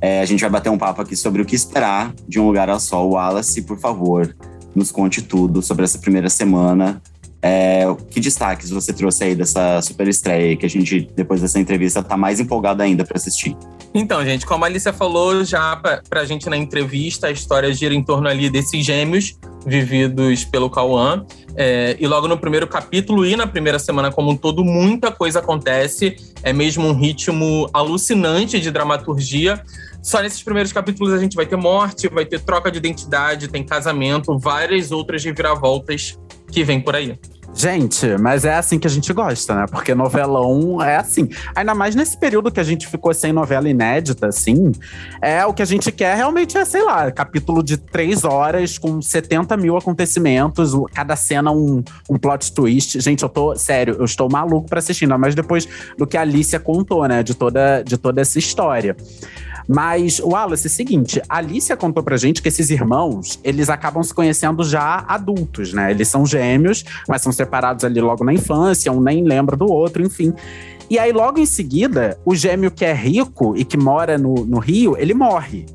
[0.00, 2.68] É, a gente vai bater um papo aqui sobre o que esperar de Um Lugar
[2.68, 3.10] ao Sol.
[3.12, 4.34] Wallace, por favor,
[4.74, 7.00] nos conte tudo sobre essa primeira semana.
[7.40, 12.02] É, que destaques você trouxe aí dessa super estreia que a gente, depois dessa entrevista,
[12.02, 13.56] tá mais empolgado ainda para assistir?
[13.94, 17.94] Então, gente, como a Alicia falou já pra, pra gente na entrevista, a história gira
[17.94, 21.24] em torno ali desses gêmeos vividos pelo Cauã.
[21.56, 25.38] É, e logo no primeiro capítulo e na primeira semana como um todo, muita coisa
[25.38, 26.16] acontece.
[26.42, 29.62] É mesmo um ritmo alucinante de dramaturgia.
[30.02, 33.64] Só nesses primeiros capítulos a gente vai ter morte, vai ter troca de identidade, tem
[33.64, 36.18] casamento, várias outras reviravoltas
[36.50, 37.18] que vem por aí.
[37.54, 39.66] Gente, mas é assim que a gente gosta, né?
[39.68, 41.28] Porque novelão é assim.
[41.56, 44.70] Ainda mais nesse período que a gente ficou sem novela inédita, assim.
[45.20, 49.00] É o que a gente quer realmente é, sei lá, capítulo de três horas com
[49.00, 53.00] 70 mil acontecimentos, cada cena um, um plot twist.
[53.00, 56.20] Gente, eu tô, sério, eu estou maluco pra assistir, ainda mais depois do que a
[56.20, 57.22] Alicia contou, né?
[57.22, 58.96] De toda, de toda essa história.
[59.68, 64.02] Mas, Wallace, é o seguinte, a Alicia contou pra gente que esses irmãos, eles acabam
[64.02, 65.90] se conhecendo já adultos, né?
[65.90, 70.02] Eles são gêmeos, mas são separados ali logo na infância, um nem lembra do outro,
[70.02, 70.32] enfim.
[70.88, 74.58] E aí, logo em seguida, o gêmeo que é rico e que mora no, no
[74.58, 75.66] Rio, ele morre.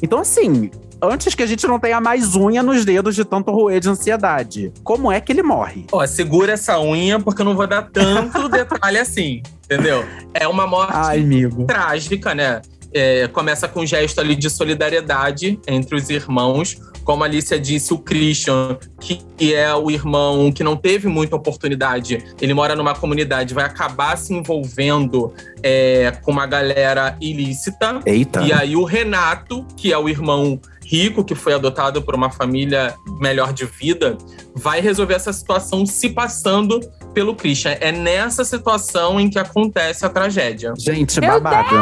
[0.00, 0.70] Então, assim,
[1.02, 4.72] antes que a gente não tenha mais unha nos dedos de tanto roer de ansiedade,
[4.84, 5.84] como é que ele morre?
[5.90, 10.04] Ó, segura essa unha, porque eu não vou dar tanto detalhe assim, entendeu?
[10.32, 11.64] É uma morte Ai, amigo.
[11.64, 12.62] trágica, né?
[12.94, 16.80] É, começa com um gesto ali de solidariedade entre os irmãos.
[17.04, 22.24] Como a Alicia disse, o Christian, que é o irmão que não teve muita oportunidade,
[22.40, 28.00] ele mora numa comunidade, vai acabar se envolvendo é, com uma galera ilícita.
[28.06, 28.42] Eita.
[28.42, 30.60] E aí o Renato, que é o irmão
[30.92, 34.18] rico, que foi adotado por uma família melhor de vida,
[34.54, 36.78] vai resolver essa situação se passando
[37.14, 37.78] pelo Christian.
[37.80, 40.74] É nessa situação em que acontece a tragédia.
[40.78, 41.76] Gente, Meu babado.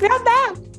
[0.00, 0.70] Meu Deus!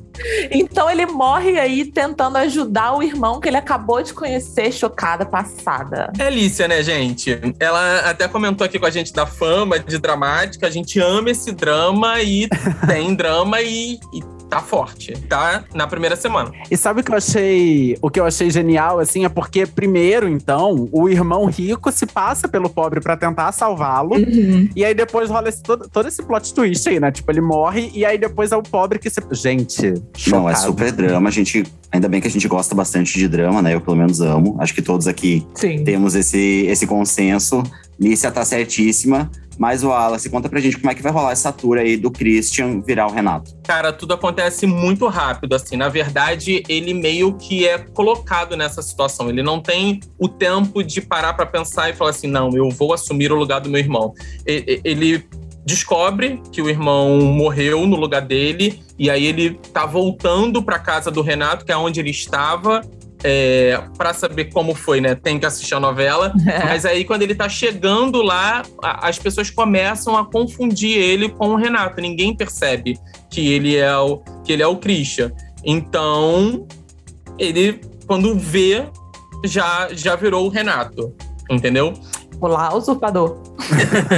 [0.50, 6.12] Então ele morre aí tentando ajudar o irmão que ele acabou de conhecer, chocada, passada.
[6.18, 7.40] Alicia, né, gente?
[7.58, 10.66] Ela até comentou aqui com a gente da fama de dramática.
[10.66, 12.48] A gente ama esse drama e
[12.86, 14.22] tem drama e, e
[14.52, 15.64] tá forte, tá?
[15.72, 16.52] Na primeira semana.
[16.70, 17.96] E sabe o que eu achei?
[18.02, 22.46] O que eu achei genial, assim, é porque, primeiro, então, o irmão rico se passa
[22.46, 24.14] pelo pobre pra tentar salvá-lo.
[24.14, 24.68] Uhum.
[24.76, 27.10] E aí depois rola esse, todo, todo esse plot twist aí, né?
[27.10, 29.22] Tipo, ele morre e aí depois é o pobre que se.
[29.30, 29.94] Gente,
[30.26, 30.66] Não, é chocado.
[30.66, 31.28] super drama.
[31.30, 33.74] A gente, ainda bem que a gente gosta bastante de drama, né?
[33.74, 34.56] Eu pelo menos amo.
[34.58, 35.82] Acho que todos aqui Sim.
[35.82, 37.62] temos esse, esse consenso.
[37.98, 39.30] Lícia tá certíssima.
[39.62, 42.10] Mas o Wallace, conta pra gente como é que vai rolar essa tour aí do
[42.10, 43.54] Christian virar o Renato.
[43.62, 45.76] Cara, tudo acontece muito rápido, assim.
[45.76, 49.28] Na verdade, ele meio que é colocado nessa situação.
[49.28, 52.92] Ele não tem o tempo de parar pra pensar e falar assim: não, eu vou
[52.92, 54.12] assumir o lugar do meu irmão.
[54.44, 55.24] Ele
[55.64, 61.08] descobre que o irmão morreu no lugar dele, e aí ele tá voltando pra casa
[61.08, 62.80] do Renato, que é onde ele estava.
[63.24, 65.14] É, para saber como foi, né?
[65.14, 66.32] Tem que assistir a novela.
[66.66, 71.50] Mas aí, quando ele tá chegando lá, a- as pessoas começam a confundir ele com
[71.50, 72.00] o Renato.
[72.00, 72.98] Ninguém percebe
[73.30, 75.30] que ele é o, que ele é o Christian.
[75.64, 76.66] Então,
[77.38, 78.84] ele, quando vê,
[79.44, 81.14] já, já virou o Renato.
[81.50, 81.92] entendeu?
[82.42, 83.38] Olá, usurpador.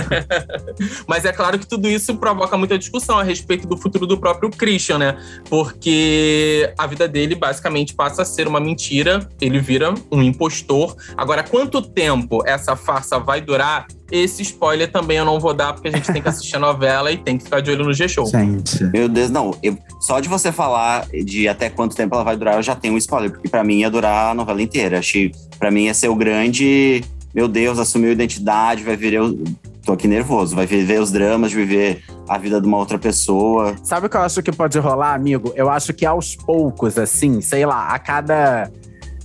[1.06, 4.48] Mas é claro que tudo isso provoca muita discussão a respeito do futuro do próprio
[4.48, 5.18] Christian, né?
[5.50, 10.96] Porque a vida dele basicamente passa a ser uma mentira, ele vira um impostor.
[11.18, 13.86] Agora, quanto tempo essa farsa vai durar?
[14.10, 17.12] Esse spoiler também eu não vou dar, porque a gente tem que assistir a novela
[17.12, 18.24] e tem que ficar de olho no G-Show.
[18.24, 18.84] Gente.
[18.84, 19.54] Meu Deus, não.
[19.62, 22.94] Eu, só de você falar de até quanto tempo ela vai durar, eu já tenho
[22.94, 25.00] um spoiler, porque para mim ia durar a novela inteira.
[25.00, 27.04] Achei, para mim ia ser o grande.
[27.35, 29.20] Meu Deus, assumiu identidade, vai viver.
[29.20, 29.43] O,
[29.85, 33.74] tô aqui nervoso, vai viver os dramas viver a vida de uma outra pessoa.
[33.82, 35.53] Sabe o que eu acho que pode rolar, amigo?
[35.57, 38.70] Eu acho que aos poucos, assim, sei lá, a cada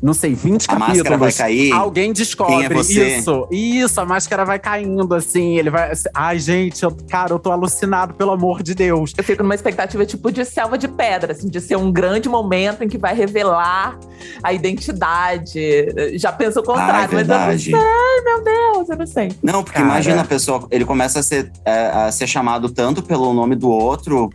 [0.01, 0.97] não sei, 20 a capítulos.
[0.97, 1.71] máscara vai cair.
[1.73, 3.17] Alguém descobre Quem é você?
[3.17, 3.47] isso.
[3.51, 5.57] Isso, a máscara vai caindo, assim.
[5.57, 5.91] Ele vai.
[6.13, 9.13] Ai, gente, eu, cara, eu tô alucinado, pelo amor de Deus.
[9.17, 12.83] Eu fico numa expectativa tipo de selva de pedra, assim, de ser um grande momento
[12.83, 13.97] em que vai revelar
[14.41, 15.59] a identidade.
[16.17, 17.63] Já penso o contrário, mas eu não verdade.
[17.63, 19.31] sei, ai, meu Deus, eu não sei.
[19.43, 19.89] Não, porque Cara.
[19.91, 23.69] imagina a pessoa, ele começa a ser, é, a ser chamado tanto pelo nome do
[23.69, 24.29] outro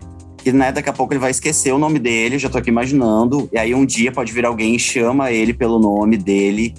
[0.44, 3.48] que né, daqui a pouco ele vai esquecer o nome dele, já tô aqui imaginando.
[3.50, 6.74] E aí um dia pode vir alguém e chama ele pelo nome dele.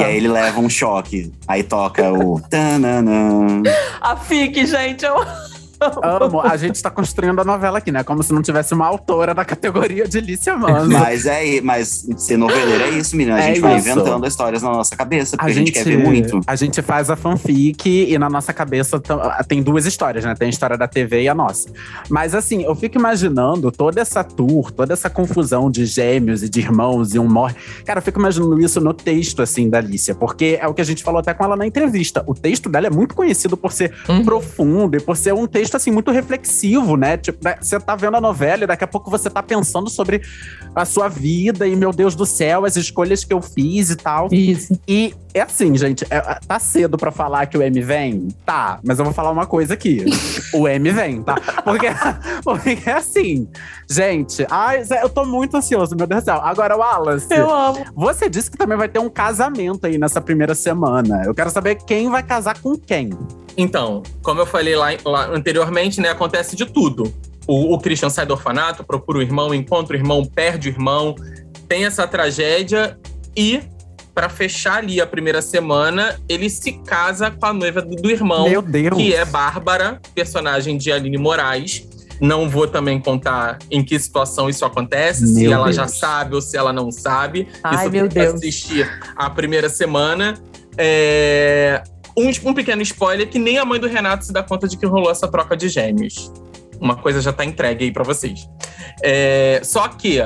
[0.00, 1.30] E aí ele leva um choque.
[1.46, 2.40] Aí toca o.
[2.48, 3.62] tananã.
[4.00, 5.16] A FIC, gente, eu.
[6.02, 6.40] Amo.
[6.40, 8.02] A gente tá construindo a novela aqui, né?
[8.02, 10.90] Como se não tivesse uma autora da categoria de Lícia Manso.
[10.90, 13.36] Mas é, mas ser noveleiro é isso, menina.
[13.36, 13.88] A É gente vai isso.
[13.90, 16.40] inventando histórias na nossa cabeça, porque a gente, quer ver muito.
[16.46, 19.12] A gente faz a fanfic e na nossa cabeça t-
[19.48, 20.34] tem duas histórias, né?
[20.34, 21.68] Tem a história da TV e a nossa.
[22.08, 26.60] Mas assim, eu fico imaginando toda essa tour, toda essa confusão de gêmeos e de
[26.60, 27.54] irmãos e um morre.
[27.84, 30.84] Cara, eu fico imaginando isso no texto, assim, da Alicia, porque é o que a
[30.84, 32.22] gente falou até com ela na entrevista.
[32.26, 33.92] O texto dela é muito conhecido por ser
[34.24, 37.16] profundo e por ser um texto, assim, muito reflexivo, né?
[37.16, 40.22] Tipo, né, você tá vendo a novela e daqui a pouco você tá pensando sobre
[40.74, 44.28] a sua vida e, meu Deus do céu, as escolhas que eu fiz e tal.
[44.32, 44.78] Isso.
[44.88, 48.28] E é assim, gente, é- tá cedo pra falar que o M vem?
[48.44, 50.04] Tá, mas eu vou falar uma coisa aqui.
[50.54, 51.36] o M vem, tá?
[51.64, 51.86] Porque,
[52.42, 53.48] porque assim,
[53.88, 56.40] gente, ai, eu tô muito ansioso, meu Deus do céu.
[56.42, 57.84] Agora, Wallace, Eu amo.
[57.94, 61.22] você disse que também vai ter um casamento aí nessa primeira semana.
[61.24, 63.10] Eu quero saber quem vai casar com quem.
[63.56, 65.63] Então, como eu falei lá, lá anteriormente,
[66.00, 67.12] né, acontece de tudo.
[67.46, 71.14] O, o Christian sai do orfanato, procura o irmão, encontra o irmão, perde o irmão,
[71.68, 72.98] tem essa tragédia
[73.36, 73.60] e,
[74.14, 78.48] pra fechar ali a primeira semana, ele se casa com a noiva do, do irmão,
[78.48, 78.96] Meu Deus.
[78.96, 81.86] que é Bárbara, personagem de Aline Moraes.
[82.20, 85.76] Não vou também contar em que situação isso acontece, se Meu ela Deus.
[85.76, 87.48] já sabe ou se ela não sabe.
[87.62, 88.34] Ai, isso meu tem que Deus.
[88.34, 90.34] assistir a primeira semana.
[90.78, 91.82] É,
[92.16, 94.86] um, um pequeno spoiler que nem a mãe do Renato se dá conta de que
[94.86, 96.32] rolou essa troca de gêmeos.
[96.80, 98.48] Uma coisa já tá entregue aí pra vocês.
[99.02, 100.20] É, só que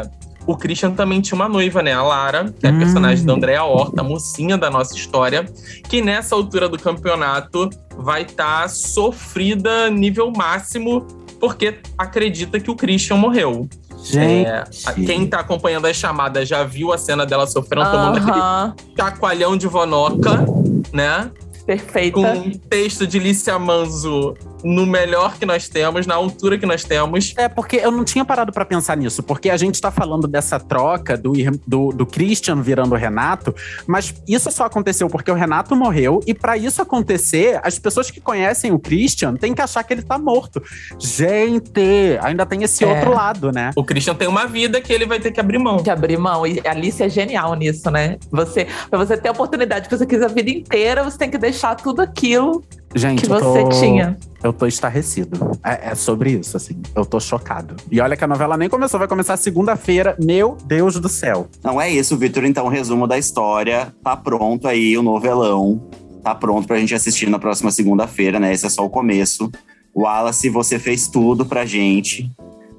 [0.47, 1.93] o Christian também tinha uma noiva, né?
[1.93, 2.79] A Lara, que é a Hum.
[2.79, 5.45] personagem da Andrea Horta, a mocinha da nossa história,
[5.89, 11.07] que nessa altura do campeonato vai estar sofrida nível máximo,
[11.39, 13.69] porque acredita que o Christian morreu.
[14.03, 14.47] Gente.
[14.47, 14.65] É,
[15.05, 19.67] quem tá acompanhando as chamadas já viu a cena dela sofrendo, tomando aquele chacoalhão de
[19.67, 20.45] vonoca,
[20.93, 21.31] né?
[21.69, 22.15] Perfeita.
[22.15, 24.35] Com um texto de Lícia Manzo
[24.65, 27.35] no melhor que nós temos, na altura que nós temos.
[27.37, 30.59] É, porque eu não tinha parado pra pensar nisso, porque a gente tá falando dessa
[30.59, 31.33] troca do,
[31.67, 33.55] do, do Christian virando o Renato,
[33.87, 38.21] mas isso só aconteceu porque o Renato morreu, e pra isso acontecer, as pessoas que
[38.21, 40.63] conhecem o Christian têm que achar que ele tá morto.
[40.99, 42.87] Gente, ainda tem esse É.
[42.87, 43.71] outro lado, né?
[43.77, 45.79] O Christian tem uma vida que ele vai ter que abrir mão.
[45.79, 46.47] De abrir mão.
[46.47, 48.19] E a Alice é genial nisso, né?
[48.31, 51.39] Você, pra você ter a oportunidade que você quis a vida inteira, você tem que
[51.39, 52.63] deixar tudo aquilo
[52.95, 54.17] Gente, que eu você tô- tinha.
[54.43, 55.59] Eu tô estarrecido.
[55.65, 56.81] É, é sobre isso, assim.
[56.95, 57.75] Eu tô chocado.
[57.91, 60.17] E olha que a novela nem começou, vai começar segunda-feira.
[60.23, 61.49] Meu Deus do céu.
[61.63, 62.45] Não é isso, Vitor.
[62.45, 63.93] Então, resumo da história.
[64.03, 65.83] Tá pronto aí o novelão.
[66.23, 68.53] Tá pronto pra gente assistir na próxima segunda-feira, né?
[68.53, 69.51] Esse é só o começo.
[69.95, 72.31] Wallace, você fez tudo pra gente.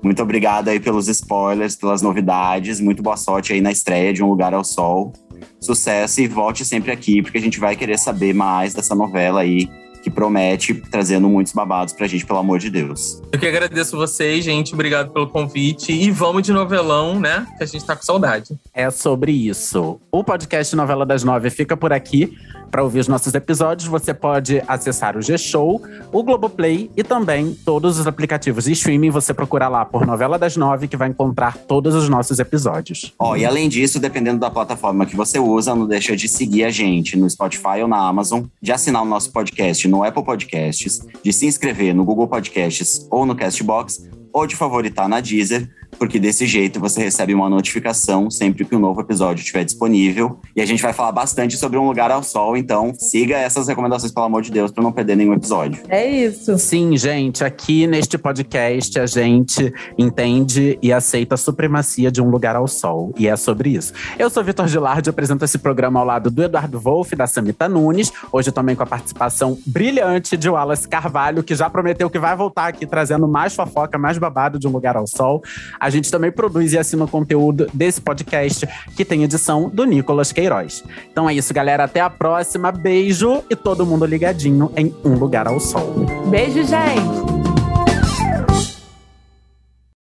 [0.01, 2.79] Muito obrigado aí pelos spoilers, pelas novidades.
[2.79, 5.11] Muito boa sorte aí na estreia de Um Lugar ao Sol.
[5.59, 9.69] Sucesso e volte sempre aqui, porque a gente vai querer saber mais dessa novela aí,
[10.01, 13.21] que promete, trazendo muitos babados pra gente, pelo amor de Deus.
[13.31, 14.73] Eu que agradeço vocês, gente.
[14.73, 15.91] Obrigado pelo convite.
[15.91, 17.45] E vamos de novelão, né?
[17.57, 18.57] Que a gente tá com saudade.
[18.73, 19.99] É sobre isso.
[20.11, 22.37] O podcast Novela das Nove fica por aqui.
[22.69, 27.99] Para ouvir os nossos episódios, você pode acessar o G-Show, o Globoplay e também todos
[27.99, 29.09] os aplicativos de streaming.
[29.09, 33.13] Você procura lá por Novela das Nove que vai encontrar todos os nossos episódios.
[33.17, 36.69] Ó, e além disso, dependendo da plataforma que você usa, não deixa de seguir a
[36.69, 41.33] gente no Spotify ou na Amazon, de assinar o nosso podcast no Apple Podcasts, de
[41.33, 46.45] se inscrever no Google Podcasts ou no Castbox, ou de favoritar na Deezer, porque desse
[46.45, 50.39] jeito você recebe uma notificação sempre que um novo episódio estiver disponível.
[50.55, 54.11] E a gente vai falar bastante sobre Um Lugar ao Sol, então siga essas recomendações,
[54.11, 55.81] pelo amor de Deus, para não perder nenhum episódio.
[55.89, 56.57] É isso.
[56.57, 62.55] Sim, gente, aqui neste podcast a gente entende e aceita a supremacia de Um Lugar
[62.55, 63.13] ao Sol.
[63.17, 63.93] E é sobre isso.
[64.17, 67.67] Eu sou Vitor Gilardi, apresento esse programa ao lado do Eduardo Wolff e da Samita
[67.67, 68.11] Nunes.
[68.31, 72.67] Hoje também com a participação brilhante de Wallace Carvalho, que já prometeu que vai voltar
[72.67, 75.41] aqui trazendo mais fofoca, mais babado de Um Lugar ao Sol.
[75.79, 80.31] A gente também produz e assina o conteúdo desse podcast, que tem edição do Nicolas
[80.31, 80.83] Queiroz.
[81.11, 81.85] Então é isso, galera.
[81.85, 82.71] Até a próxima.
[82.71, 86.05] Beijo e todo mundo ligadinho em Um Lugar ao Sol.
[86.29, 87.38] Beijo, gente!